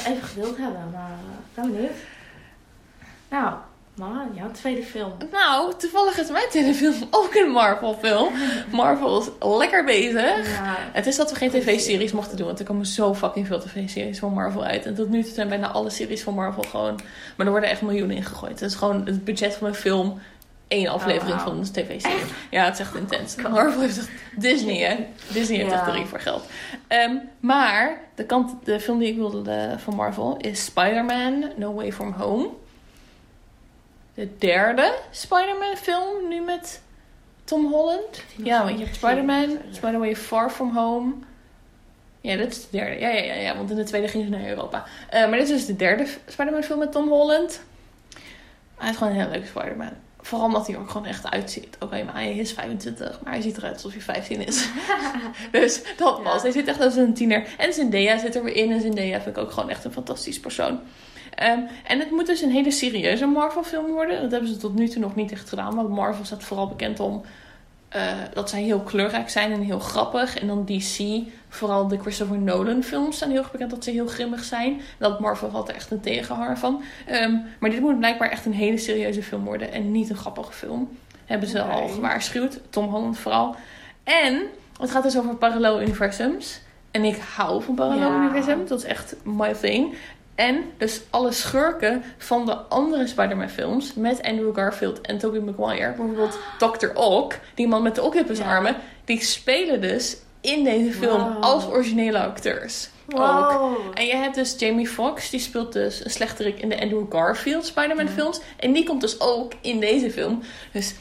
[0.07, 1.90] Even geduld hebben, maar uh, ben benieuwd.
[3.31, 3.55] Nou,
[3.94, 5.12] maar jouw tweede film.
[5.31, 8.33] Nou, toevallig is mijn telefilm ook een Marvel film.
[8.72, 9.28] Marvel is
[9.59, 10.57] lekker bezig.
[10.59, 13.61] Ja, Het is dat we geen tv-series mochten doen, want er komen zo fucking veel
[13.61, 14.87] tv-series van Marvel uit.
[14.87, 17.00] En tot nu toe zijn bijna alle series van Marvel gewoon...
[17.37, 18.61] Maar er worden echt miljoenen ingegooid.
[18.61, 20.20] Het is gewoon het budget van een film,
[20.72, 21.44] één aflevering wauw.
[21.48, 22.24] van een tv-serie.
[22.50, 23.37] Ja, het is echt intens.
[23.37, 24.08] Marvel heeft echt...
[24.37, 25.06] Disney, hè?
[25.32, 25.76] Disney heeft Ja.
[25.82, 26.44] echt drie voor geld.
[26.87, 31.72] Ehm, maar de, kant, de film die ik wilde eh, van Marvel is Spider-Man No
[31.74, 32.48] Way From Home.
[34.14, 36.80] De derde Spider-Man film, nu met
[37.44, 38.22] Tom Holland.
[38.37, 39.61] Ja, want je hebt Spider-Man, gezien.
[39.70, 41.12] Spider-Man Far From Home.
[42.20, 43.00] Ja, dit is de derde.
[43.00, 44.85] Ja, ja, ja, ja want in de tweede ging ze naar Europa.
[45.11, 47.61] Eh, maar dit is dus de derde Spider-Man film met Tom Holland.
[48.76, 49.92] Hij is gewoon een heel leuke Spider-Man.
[50.22, 51.76] Vooral omdat hij er ook gewoon echt uitziet.
[51.80, 54.68] Oké, maar hij is 25, maar hij ziet eruit alsof hij 15 is.
[55.52, 56.22] dus dat Ja.
[56.22, 56.42] was.
[56.42, 57.46] Hij zit echt als een tiener.
[57.58, 58.70] En Zendaya zit er weer in.
[58.72, 60.80] En Zendaya vind ik ook gewoon echt een fantastisch persoon.
[61.35, 64.22] Ehm, en het moet dus een hele serieuze Marvel film worden.
[64.22, 65.74] Dat hebben ze tot nu toe nog niet echt gedaan.
[65.74, 67.22] Want Marvel staat vooral bekend om
[67.92, 68.02] eh,
[68.35, 70.38] dat zij heel kleurrijk zijn en heel grappig.
[70.38, 74.07] En dan DC, vooral de Christopher Nolan films zijn heel erg bekend dat ze heel
[74.07, 74.81] grimmig zijn.
[74.98, 76.83] Dat Marvel had er echt een tegenhanger van.
[77.07, 80.52] Ehm, maar dit moet blijkbaar echt een hele serieuze film worden en niet een grappige
[80.52, 80.88] film.
[81.24, 82.61] Hebben ze al gewaarschuwd.
[82.70, 83.57] Tom Holland vooral.
[84.05, 84.42] En
[84.81, 86.61] het gaat dus over parallel universums.
[86.90, 88.22] En ik hou van parallel Ja.
[88.22, 88.68] universums.
[88.68, 89.94] Dat is echt my thing.
[90.42, 95.92] En dus alle schurken van de andere Spider-Man films met Andrew Garfield en Tobey Maguire,
[95.92, 96.88] bijvoorbeeld Dr.
[96.94, 101.42] Ock, die man met de oktopusarmen, die spelen dus in deze film Wow.
[101.42, 102.88] als originele acteurs.
[103.14, 103.78] Ook.
[103.94, 107.66] En je hebt dus Jamie Foxx, die speelt dus een slechterik in de Andrew Garfield
[107.66, 108.40] Spider-Man films.
[108.57, 110.42] En die komt dus ook in deze film.
[110.72, 110.94] Dus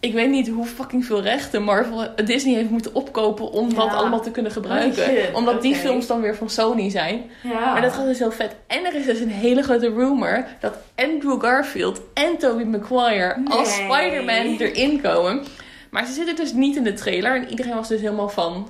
[0.00, 4.20] ik weet niet hoe fucking veel rechten Marvel, Disney heeft moeten opkopen om dat allemaal
[4.20, 5.34] te kunnen gebruiken.
[5.34, 7.30] Omdat die films dan weer van Sony zijn.
[7.42, 7.72] Ja.
[7.72, 8.54] Maar dat gaat dus heel vet.
[8.66, 13.74] En er is dus een hele grote rumor dat Andrew Garfield en Tobey Maguire als.
[13.74, 15.44] Spider-Man erin komen.
[15.90, 17.36] Maar ze zitten dus niet in de trailer.
[17.36, 18.68] En iedereen was dus helemaal van...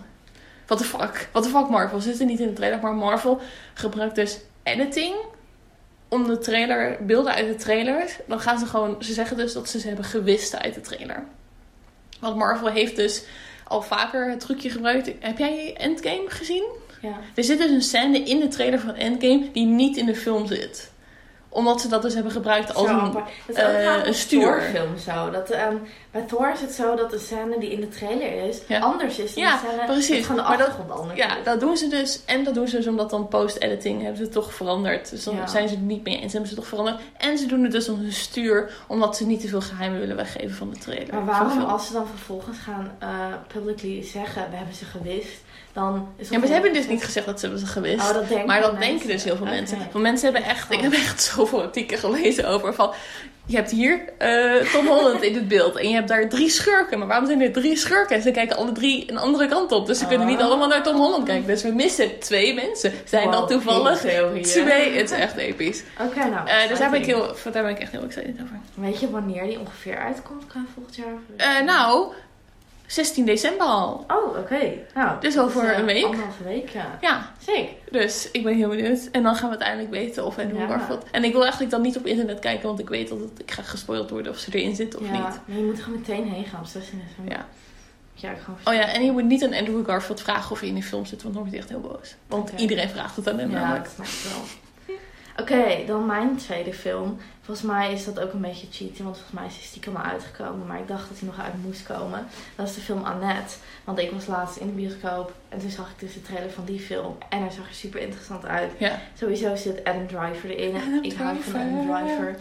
[0.66, 1.28] What the fuck?
[1.32, 2.00] What the fuck Marvel?
[2.00, 2.78] Ze zitten niet in de trailer.
[2.82, 3.40] Maar Marvel
[3.74, 5.14] gebruikt dus editing
[6.08, 8.16] om de trailer, beelden uit de trailers.
[8.26, 8.96] Dan gaan ze gewoon...
[9.02, 11.24] Ze zeggen dus dat ze ze hebben gewist uit de trailer.
[12.20, 13.24] Want Marvel heeft dus
[13.64, 15.10] al vaker het trucje gebruikt.
[15.20, 16.64] Heb jij Endgame gezien?
[17.02, 17.18] Ja.
[17.34, 20.46] Er zit dus een scène in de trailer van Endgame die niet in de film
[20.46, 20.90] zit.
[21.56, 23.12] Omdat ze dat dus hebben gebruikt als Zo een...
[23.12, 24.62] Dat is ook eh, een stuur.
[25.04, 25.30] Zo.
[25.30, 25.76] Dat, ehm,
[26.10, 28.78] bij Thor is het zo dat de scène die in de trailer is, Ja.
[28.80, 30.26] anders is dan Ja, de scène precies.
[30.26, 32.20] gewoon de achtergrond anders Ja, dat doen ze dus.
[32.26, 35.10] En dat doen ze dus omdat dan post-editing hebben ze het toch veranderd.
[35.10, 35.46] Dus dan Ja.
[35.46, 37.00] zijn ze het niet mee eens, hebben ze het toch veranderd.
[37.16, 40.16] En ze doen het dus als een stuur, omdat ze niet te veel geheimen willen
[40.16, 41.14] weggeven van de trailer.
[41.14, 43.08] Maar Van waarom, als ze dan vervolgens gaan eh
[43.46, 45.44] publicly zeggen, we hebben ze gewist,
[45.76, 48.08] dan is Ja, maar ze hebben dus niet gezegd dat ze hebben ze gewist.
[48.08, 48.88] Oh, dat denken maar dat mensen.
[48.90, 49.78] denken dus heel veel mensen.
[49.78, 52.92] Want mensen hebben echt, ik heb echt zoveel artikelen gelezen over van...
[53.48, 56.98] Je hebt hier eh, Tom Holland in het beeld en je hebt daar drie schurken.
[56.98, 58.22] Maar waarom zijn er drie schurken?
[58.22, 59.86] Ze kijken alle drie een andere kant op.
[59.86, 60.44] Dus ze kunnen niet Oh.
[60.44, 61.46] allemaal naar Tom Holland kijken.
[61.46, 62.92] Dus we missen twee mensen.
[63.04, 64.96] Zijn dat toevallig twee?
[64.96, 65.82] Het is echt episch.
[66.00, 66.48] Oké, nou.
[66.48, 68.58] Eh, dus daar ben, ik heel, daar ben ik echt heel excited over.
[68.74, 71.14] Weet je wanneer die ongeveer uitkomt volgend jaar?
[71.36, 72.12] Eh, nou,
[72.86, 74.04] 16 december al.
[74.08, 74.72] Oh, oké.
[74.94, 76.04] Nou, Dus over eh, een week.
[76.04, 76.98] Anderhalve week, ja.
[77.00, 77.72] Ja, Zeker.
[77.90, 79.08] dus ik ben heel benieuwd.
[79.12, 80.66] En dan gaan we uiteindelijk weten of en hoe Ja.
[80.66, 81.04] Garfield.
[81.10, 83.62] En ik wil eigenlijk dan niet op internet kijken, want ik weet dat ik ga
[83.62, 85.20] gespoild worden of ze erin zit of ja, niet.
[85.46, 87.34] maar je moet er gewoon meteen heen gaan op 16 december.
[87.36, 87.46] Ja.
[88.18, 90.68] Ja, ik gewoon Oh ja, en je moet niet aan Andrew Garfield vragen of hij
[90.68, 92.14] in die film zit, want dan wordt hij echt heel boos.
[92.26, 93.84] Want iedereen vraagt het aan hem Ja, namelijk.
[93.84, 94.44] dat snap ik wel.
[95.44, 97.18] Oké, dan mijn tweede film.
[97.46, 100.02] Volgens mij is dat ook een beetje cheating, want volgens mij is hij stiekem al
[100.02, 100.66] uitgekomen.
[100.66, 102.26] Maar ik dacht dat hij nog uit moest komen.
[102.56, 103.54] Dat is de film Annette.
[103.84, 106.64] Want ik was laatst in de bioscoop en toen zag ik dus de trailer van
[106.64, 107.18] die film.
[107.28, 108.72] En hij zag er super interessant uit.
[108.78, 109.00] Ja.
[109.18, 110.76] Sowieso zit Adam Driver erin.
[110.76, 112.36] Adam ik hou van Adam Driver.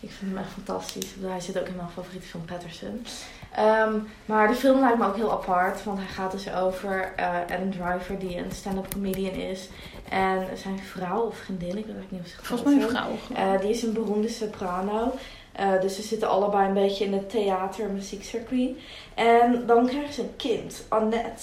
[0.00, 1.08] Ik vind hem echt fantastisch.
[1.20, 3.06] Hij zit ook in mijn favoriete film Patterson.
[3.54, 5.84] Ehm, maar de film lijkt me ook heel apart.
[5.84, 9.68] Want hij gaat dus over eh, Adam Driver, die een stand-up comedian is.
[10.08, 13.10] En zijn vrouw of vriendin, ik weet niet of ze Volgens mij een vrouw.
[13.34, 15.12] Eh, die is een beroemde soprano.
[15.52, 18.78] Eh, dus ze zitten allebei een beetje in het theater- en muziekcircuit.
[19.14, 21.42] En dan krijgen ze een kind, Annette.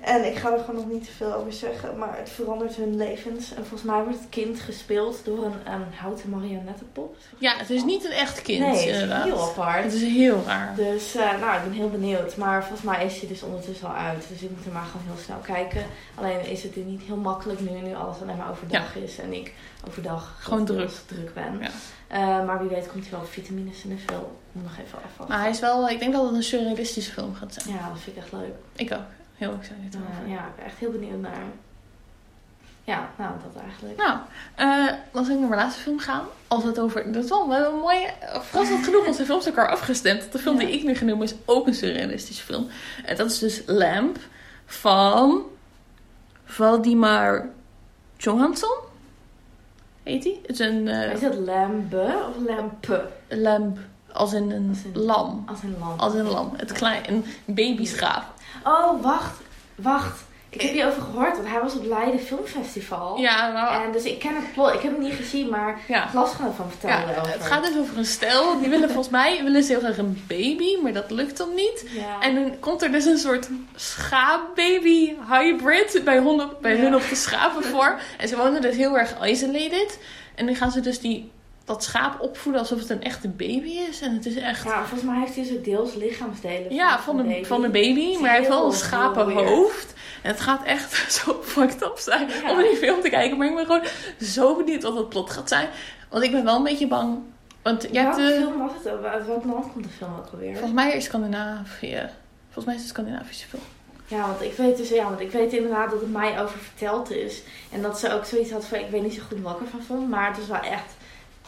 [0.00, 2.96] En ik ga er gewoon nog niet te veel over zeggen, maar het verandert hun
[2.96, 3.50] levens.
[3.54, 7.16] En volgens mij wordt het kind gespeeld door een, houten marionettepop.
[7.38, 9.24] ja, het is niet een echt kind, nee, het is inderdaad.
[9.24, 9.84] heel apart.
[9.84, 10.74] Het is heel raar.
[10.76, 12.36] Dus eh, nou, ik ben heel benieuwd.
[12.36, 14.24] Maar volgens mij is hij dus ondertussen al uit.
[14.28, 15.84] Dus ik moet er maar gewoon heel snel kijken.
[16.14, 19.18] Alleen is het niet heel makkelijk nu, nu alles alleen maar overdag is.
[19.18, 19.52] En ik
[19.88, 20.90] overdag Gewoon druk.
[21.06, 21.58] druk ben.
[21.60, 21.70] Ja.
[22.06, 24.26] Eh, maar wie weet komt hij wel vitamines in de film.
[24.52, 25.28] Moet nog even afwachten.
[25.28, 27.76] Maar hij is wel, ik denk dat het een surrealistische film gaat zijn.
[27.76, 28.54] Ja, dat vind ik echt leuk.
[28.76, 29.21] Ik ook.
[29.34, 30.28] Heel excited over.
[30.30, 31.42] Ja, ik ben echt heel benieuwd naar.
[32.84, 33.96] Ja, nou, dat eigenlijk.
[33.98, 34.18] Nou,
[34.54, 36.24] eh dan zou ik naar mijn laatste film gaan.
[36.48, 37.12] Als het over.
[37.12, 38.10] Dat is wel een mooie.
[38.40, 40.32] Verrassend genoeg onze films elkaar afgestemd.
[40.32, 40.66] De film Ja.
[40.66, 42.68] die ik nu ga noemen is ook een surrealistische film.
[43.04, 44.18] En dat is dus Lamp
[44.66, 45.42] van.
[46.44, 47.48] Valdimar
[48.16, 48.76] Johansson.
[50.02, 50.38] Heet hij?
[50.42, 50.88] Het is een.
[50.88, 53.08] eh, is het lambe of lampe?
[53.28, 53.78] lamp.
[54.12, 55.44] Als in een Als in- lam.
[55.48, 56.00] Als een lamp.
[56.00, 56.52] Als in een lam.
[56.56, 58.24] Het klein, een babyschaap.
[58.64, 59.40] Oh, wacht.
[59.74, 60.20] Wacht.
[60.48, 63.18] Ik heb hierover gehoord, want hij was op Leiden Filmfestival.
[63.18, 64.74] Ja, nou, En dus ik ken het plot.
[64.74, 66.06] Ik heb hem niet gezien, maar ja.
[66.06, 67.32] ik las gewoon van vertellen Ja, over.
[67.32, 68.58] het gaat dus over een stel.
[68.60, 71.84] Die willen volgens mij willen ze heel graag een baby, maar dat lukt dan niet.
[71.92, 72.20] Ja.
[72.20, 76.82] En dan komt er dus een soort schaapbaby hybrid bij, hun op, bij Ja.
[76.82, 78.00] hun op de schapen voor.
[78.18, 79.98] En ze wonen dus heel erg isolated.
[80.34, 81.31] En dan gaan ze dus die,
[81.64, 84.00] dat schaap opvoeden alsof het een echte baby is.
[84.00, 84.64] En het is echt...
[84.64, 87.44] Ja, volgens mij heeft hij ook deels lichaamsdelen Ja, van een, baby.
[87.44, 89.92] van een baby, maar hij heeft wel een schapenhoofd.
[90.22, 92.50] En het gaat echt zo fucked up zijn Ja.
[92.50, 93.36] om die film te kijken.
[93.38, 93.84] Maar ik ben gewoon
[94.20, 95.68] zo benieuwd wat het plot gaat zijn.
[96.08, 97.18] Want ik ben wel een beetje bang.
[97.62, 98.34] Want hebt Welke de...
[98.40, 99.04] film was het?
[99.04, 100.52] Uit welk land komt de film ook alweer?
[100.52, 102.08] Volgens mij is Scandinavië.
[102.44, 103.62] Volgens mij is het een Scandinavische film.
[104.06, 107.10] Ja, want ik weet dus, ja, want ik weet inderdaad dat het mij over verteld
[107.10, 107.42] is.
[107.72, 109.82] En dat ze ook zoiets had van, ik weet niet zo goed wat ik ervan
[109.82, 110.84] vond, maar het was wel echt,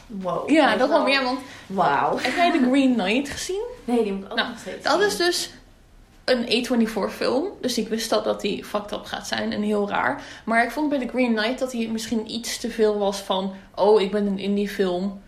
[0.07, 0.51] wow.
[0.51, 1.23] Ja, dat wel meer.
[1.23, 2.19] Want Wauw.
[2.23, 3.63] heb jij The Green Knight gezien?
[3.85, 5.07] Nee, die moet ik ook Nou, nog steeds Dat zien.
[5.07, 5.51] is dus
[6.25, 7.47] een A24 film.
[7.61, 10.23] Dus ik wist al dat die fucked up gaat zijn en heel raar.
[10.45, 13.53] Maar ik vond bij The Green Knight dat hij misschien iets te veel was van...
[13.75, 15.23] Oh, ik ben een indie film.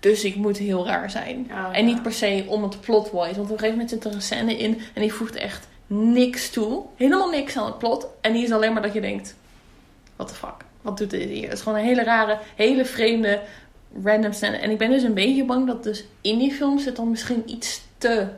[0.00, 1.50] Dus ik moet heel raar zijn.
[1.50, 3.34] Oh, En niet per se om het plot-wise.
[3.34, 6.50] Want op een gegeven moment zit er een scène in en die voegt echt niks
[6.50, 6.82] toe.
[6.96, 8.06] Helemaal niks aan het plot.
[8.20, 9.34] En die is alleen maar dat je denkt:
[10.16, 10.54] what the fuck?
[10.82, 11.42] Wat doet dit hier?
[11.48, 13.40] Het is gewoon een hele rare, hele vreemde,
[14.04, 14.56] random scène.
[14.56, 17.42] En ik ben dus een beetje bang dat dus in die films het dan misschien
[17.50, 18.28] iets te,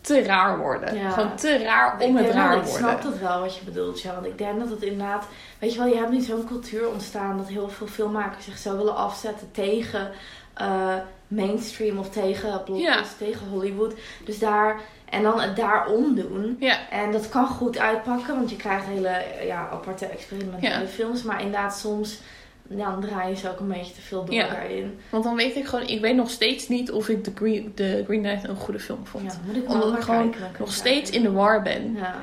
[0.00, 0.94] te raar worden.
[0.94, 1.10] Ja.
[1.10, 3.10] Gewoon te raar om het raar Ik snap worden.
[3.10, 4.14] dat wel wat je bedoelt, ja.
[4.14, 5.26] Want ik denk dat het inderdaad...
[5.58, 7.36] Weet je wel, je hebt nu zo'n cultuur ontstaan...
[7.36, 10.10] dat heel veel filmmakers zich zo willen afzetten tegen
[10.54, 10.94] eh,
[11.28, 11.98] mainstream...
[11.98, 13.94] of tegen blockbusters, tegen Hollywood.
[14.24, 14.80] Dus daar...
[15.10, 16.56] En dan het daarom doen.
[16.60, 21.22] Ja, En dat kan goed uitpakken, want je krijgt hele ja, aparte experimentele films.
[21.22, 22.20] Maar inderdaad, soms
[22.68, 24.48] ja, dan draaien ze ook een beetje te veel door Ja.
[24.48, 24.98] daarin.
[25.10, 28.02] want dan weet ik gewoon, ik weet nog steeds niet of ik The Green, The
[28.06, 29.32] Green Knight een goede film vond.
[29.32, 31.94] Ja, moet ik Omdat ik gewoon kijken, Nog steeds in de war ben.
[31.94, 32.14] Ja.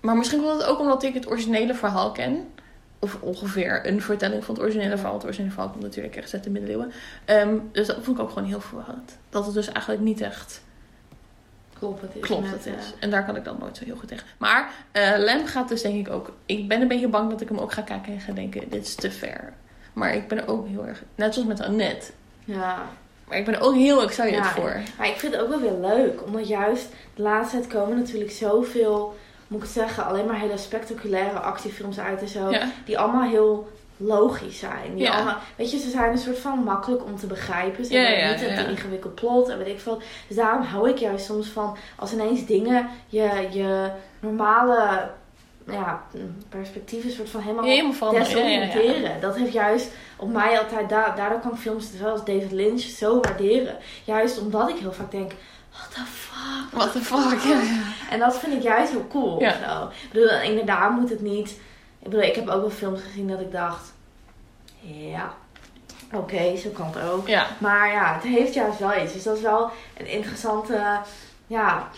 [0.00, 2.46] Maar misschien komt het ook omdat ik het originele verhaal ken.
[2.98, 5.14] of ongeveer een vertelling van het originele verhaal.
[5.14, 6.92] Het originele verhaal komt natuurlijk echt uit de middeleeuwen.
[7.24, 9.18] Ehm, dus dat vond ik ook gewoon heel verwarrend.
[9.30, 10.62] Dat het dus eigenlijk niet echt
[11.78, 12.20] Klopt, het is.
[12.20, 12.94] klopt het is.
[12.98, 14.26] En daar kan ik dan nooit zo heel goed tegen.
[14.38, 16.32] Maar eh Lem gaat dus denk ik ook...
[16.46, 18.68] Ik ben een beetje bang dat ik hem ook ga kijken en ga denken...
[18.70, 19.52] Dit is te ver.
[19.92, 21.02] Maar ik ben er ook heel erg...
[21.14, 22.10] Net zoals met Annette.
[22.44, 22.82] ja.
[23.28, 24.76] Maar ik ben er ook heel excited Ja, voor.
[24.98, 28.30] Maar ik vind het ook wel weer leuk, omdat juist de laatste tijd komen natuurlijk
[28.30, 29.16] zoveel,
[29.48, 32.50] moet ik het zeggen, alleen maar hele spectaculaire actiefilms uit en zo.
[32.50, 32.68] Ja.
[32.84, 34.94] Die allemaal heel logisch zijn.
[34.94, 35.14] Die Ja.
[35.14, 37.84] allemaal, weet je, ze zijn een soort van makkelijk om te begrijpen.
[37.84, 40.00] Ze hebben ja, niet een ingewikkeld plot en weet ik veel.
[40.28, 43.90] Dus daarom hou ik juist soms van als ineens dingen je, je
[44.20, 45.10] normale
[45.66, 46.02] ja,
[46.48, 48.28] perspectieven soort van helemaal Helemaal veranderen.
[48.28, 48.66] Ja, ja, ja.
[48.66, 49.20] desoriënteren.
[49.20, 53.20] Dat heeft juist op mij altijd, da daardoor kan ik films zoals David Lynch zo
[53.20, 53.76] waarderen.
[54.04, 55.32] Juist omdat ik heel vaak denk,
[55.70, 56.70] what the fuck?
[56.70, 57.82] What the fuck, ja, ja.
[58.10, 59.40] En dat vind ik juist heel cool.
[59.40, 59.52] Ja.
[59.52, 59.86] Zo.
[59.86, 61.50] Ik bedoel, inderdaad moet het niet...
[61.98, 63.92] Ik bedoel, ik heb ook wel films gezien dat ik dacht,
[64.80, 65.34] ja,
[66.12, 67.28] oké, zo kan het ook.
[67.28, 69.12] Ja, Maar ja, het heeft juist wel iets.
[69.12, 71.00] Dus dat is wel een interessante,
[71.46, 71.88] ja...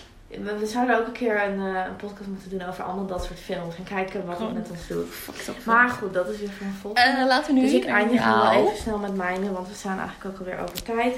[0.43, 3.25] We we zouden ook een keer een, eh, een podcast moeten doen over allemaal dat
[3.25, 3.77] soort films.
[3.77, 5.65] En kijken wat het Gewoon- met ons doet.
[5.65, 7.19] Maar goed, dat is weer voor een volgende.
[7.21, 9.75] Eh, laten we nu Dus ik eindig nu wel even snel met mijne, want we
[9.75, 11.15] staan eigenlijk ook alweer over tijd.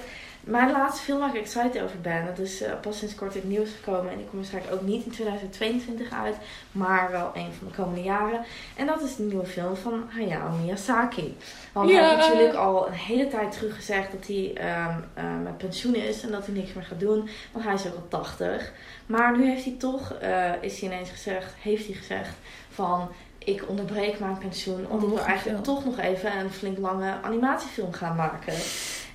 [0.46, 3.40] Mijn laatste film waar ik excited over ben, dat is eh, pas sinds kort in
[3.40, 4.10] het nieuws gekomen.
[4.10, 6.36] En die komt waarschijnlijk ook niet in 2022 uit,
[6.72, 8.44] maar wel een van de komende jaren.
[8.76, 11.36] En dat is de nieuwe film van Hayao Miyazaki.
[11.72, 15.58] Want hij heeft natuurlijk al een hele tijd terug gezegd dat hij ehm, eh, met
[15.58, 17.28] pensioen is en dat hij niks meer gaat doen.
[17.52, 18.72] Want hij is ook al 80.
[19.06, 22.34] Maar nu heeft hij toch, eh, is hij ineens gezegd, heeft hij gezegd
[22.70, 24.82] van ik onderbreek mijn pensioen.
[24.82, 25.76] Ik nog wil een eigenlijk film.
[25.76, 28.54] toch nog even een flink lange animatiefilm gaan maken.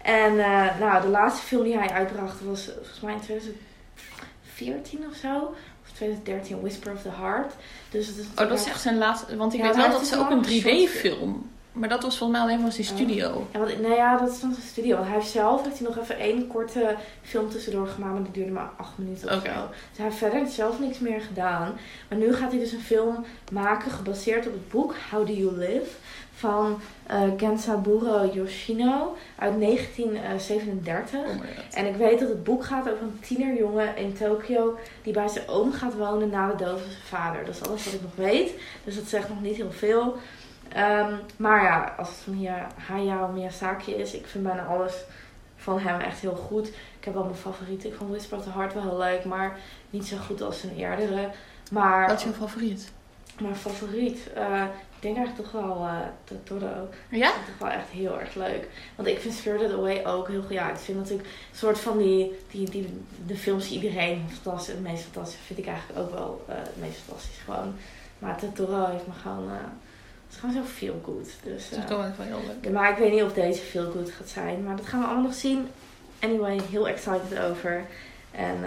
[0.03, 5.15] En eh, nou, de laatste film die hij uitbracht was volgens mij in 2014 of
[5.15, 5.53] zo.
[5.83, 7.53] Of 2013, Whisper of the Heart.
[7.89, 9.35] Dus het is Oh, dat is echt zijn laatste...
[9.37, 11.49] Want ik Ja, weet wel dat ze ook een een short 3D-film...
[11.71, 12.93] Maar dat was volgens mij alleen maar zijn Oh.
[12.93, 13.47] studio.
[13.53, 14.95] Ja, want, nou ja, dat is dan zijn studio.
[14.95, 18.13] Want hij heeft zelf heeft hij nog even één korte film tussendoor gemaakt.
[18.13, 19.45] Maar die duurde maar acht minuten of Oké.
[19.53, 19.67] zo.
[19.69, 21.77] Dus hij heeft verder zelf niks meer gedaan.
[22.09, 25.57] Maar nu gaat hij dus een film maken gebaseerd op het boek How Do You
[25.57, 25.89] Live?
[26.41, 31.19] Van eh Gensaburo Yoshino uit 1937.
[31.19, 31.73] Oh my god.
[31.73, 35.47] En ik weet dat het boek gaat over een tienerjongen in Tokio die bij zijn
[35.47, 37.45] oom gaat wonen na de dood van zijn vader.
[37.45, 38.51] Dat is alles wat ik nog weet.
[38.83, 40.15] Dus dat zegt nog niet heel veel.
[40.69, 44.93] Ehm, maar ja, als het van hier Hayao Miyazaki is, ik vind bijna alles
[45.55, 46.67] van hem echt heel goed.
[46.67, 47.89] Ik heb wel mijn favorieten.
[47.89, 49.57] Ik vond Whisper of the Heart wel heel leuk, maar
[49.89, 51.29] niet zo goed als zijn eerdere.
[51.71, 52.91] Maar Wat is jouw favoriet?
[53.39, 54.63] mijn favoriet, eh,
[55.01, 55.87] denk eigenlijk toch wel
[56.23, 56.89] Totoro.
[57.09, 57.27] Ja?
[57.27, 58.67] Dat is toch wel echt heel erg leuk.
[58.95, 60.51] Want ik vind Spirited Away ook heel goed.
[60.51, 64.73] Ja, ik vind natuurlijk een soort van die, die, die de films die iedereen fantastisch,
[64.73, 67.75] het meest fantastisch vind ik eigenlijk ook wel eh, het meest fantastisch gewoon.
[68.19, 69.55] Maar Totoro heeft me gewoon, eh,
[70.25, 71.29] het is gewoon zo feel good.
[71.43, 72.73] Dus, Dat is wel heel leuk.
[72.73, 74.63] maar ik weet niet of deze feel good gaat zijn.
[74.63, 75.67] Maar dat gaan we allemaal nog zien.
[76.19, 77.85] Anyway, heel excited over.
[78.31, 78.57] En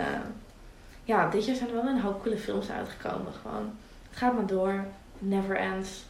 [1.04, 3.32] ja, dit jaar zijn er wel een hoop coole films uitgekomen.
[3.42, 3.76] Gewoon,
[4.08, 4.84] het gaat maar door.
[5.18, 6.04] Never ends.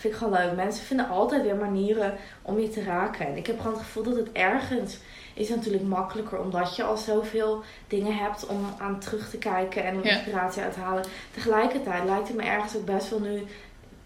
[0.00, 0.56] Vind ik gewoon leuk.
[0.56, 3.26] Mensen vinden altijd weer manieren om je te raken.
[3.26, 4.98] En ik heb gewoon het gevoel dat het ergens
[5.34, 6.38] is natuurlijk makkelijker.
[6.40, 10.10] Omdat je al zoveel dingen hebt om aan terug te kijken en om Ja.
[10.10, 11.04] inspiratie uit te halen.
[11.34, 13.42] Tegelijkertijd lijkt het me ergens ook best wel nu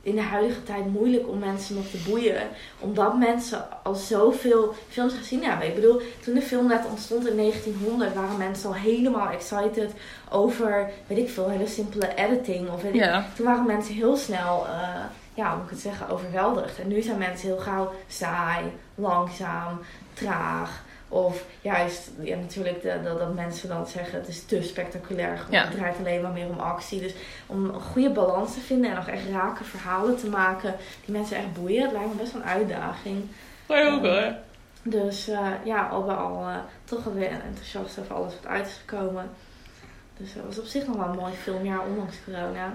[0.03, 2.42] in de huidige tijd moeilijk om mensen nog te boeien.
[2.80, 5.66] Omdat mensen al zoveel films gezien hebben.
[5.68, 9.90] Ik bedoel, toen de film net ontstond in 1900 waren mensen al helemaal excited
[10.30, 12.70] over, weet ik veel, hele simpele editing.
[12.70, 13.26] Of weet ik Ja.
[13.36, 14.88] toen waren mensen heel snel, eh,
[15.35, 16.80] ja, hoe moet ik het zeggen, overweldigd.
[16.80, 19.80] En nu zijn mensen heel gauw saai, langzaam,
[20.12, 20.82] traag.
[21.09, 25.47] Of juist, ja, natuurlijk de, dat, dat mensen dan zeggen het is te spectaculair.
[25.51, 25.64] Ja.
[25.64, 27.01] Het draait alleen maar meer om actie.
[27.01, 27.14] Dus
[27.47, 30.74] om een goede balans te vinden en nog echt rake verhalen te maken
[31.05, 33.28] die mensen echt boeien, dat lijkt me best wel een uitdaging.
[33.66, 34.35] Ook hoor.
[34.82, 38.66] Dus eh, ja, al bij al eh, toch wel weer enthousiast over alles wat uit
[38.66, 39.30] is gekomen.
[40.16, 42.74] Dus het was op zich nog wel een mooi filmjaar, ondanks corona.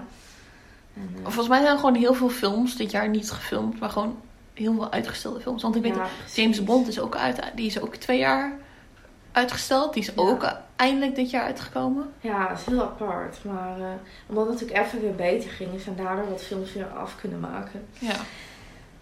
[1.16, 4.16] Eh, Volgens mij zijn er gewoon heel veel films dit jaar niet gefilmd, maar gewoon
[4.54, 5.62] heel veel uitgestelde films.
[5.62, 6.06] Want ik weet, ja.
[6.34, 8.52] James Bond is ook uit, die is ook twee jaar
[9.32, 9.92] uitgesteld.
[9.94, 10.22] Die is Ja.
[10.22, 12.10] ook eindelijk dit jaar uitgekomen.
[12.20, 13.44] Ja, dat is heel apart.
[13.44, 13.84] Maar eh,
[14.26, 17.40] omdat het natuurlijk even weer beter ging, is en daardoor wat films weer af kunnen
[17.40, 17.86] maken.
[17.98, 18.14] Ja.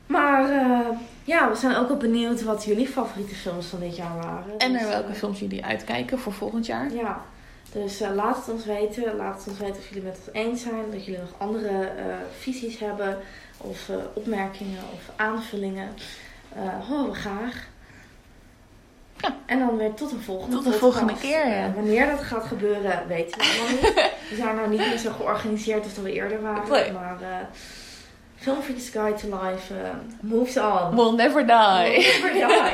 [0.07, 0.87] Maar eh,
[1.25, 4.59] ja, we zijn ook wel benieuwd wat jullie favoriete films van dit jaar waren.
[4.59, 6.93] En Dus, naar welke eh, films jullie uitkijken voor volgend jaar.
[6.93, 7.21] Ja,
[7.73, 9.17] dus eh, laat het ons weten.
[9.17, 10.91] Laat het ons weten of jullie met ons eens zijn.
[10.91, 12.05] Dat jullie nog andere eh,
[12.39, 13.19] visies hebben.
[13.57, 15.89] Of eh, opmerkingen of aanvullingen.
[16.89, 17.67] Horen we graag.
[19.17, 19.37] Ja.
[19.47, 20.97] En dan weer tot de volgende Tot de podcast.
[20.97, 21.73] volgende keer, ja.
[21.75, 24.13] Wanneer dat gaat gebeuren, weten we allemaal niet.
[24.31, 26.71] We zijn nou niet meer zo georganiseerd als dat we eerder waren.
[26.71, 26.93] Nee.
[26.93, 27.49] Maar
[28.37, 29.75] Film Freaks Guide to Life
[30.21, 30.95] moves on.
[30.95, 32.21] We'll never die.
[32.23, 32.73] We'll never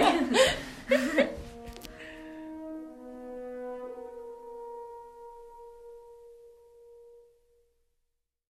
[0.89, 1.27] die.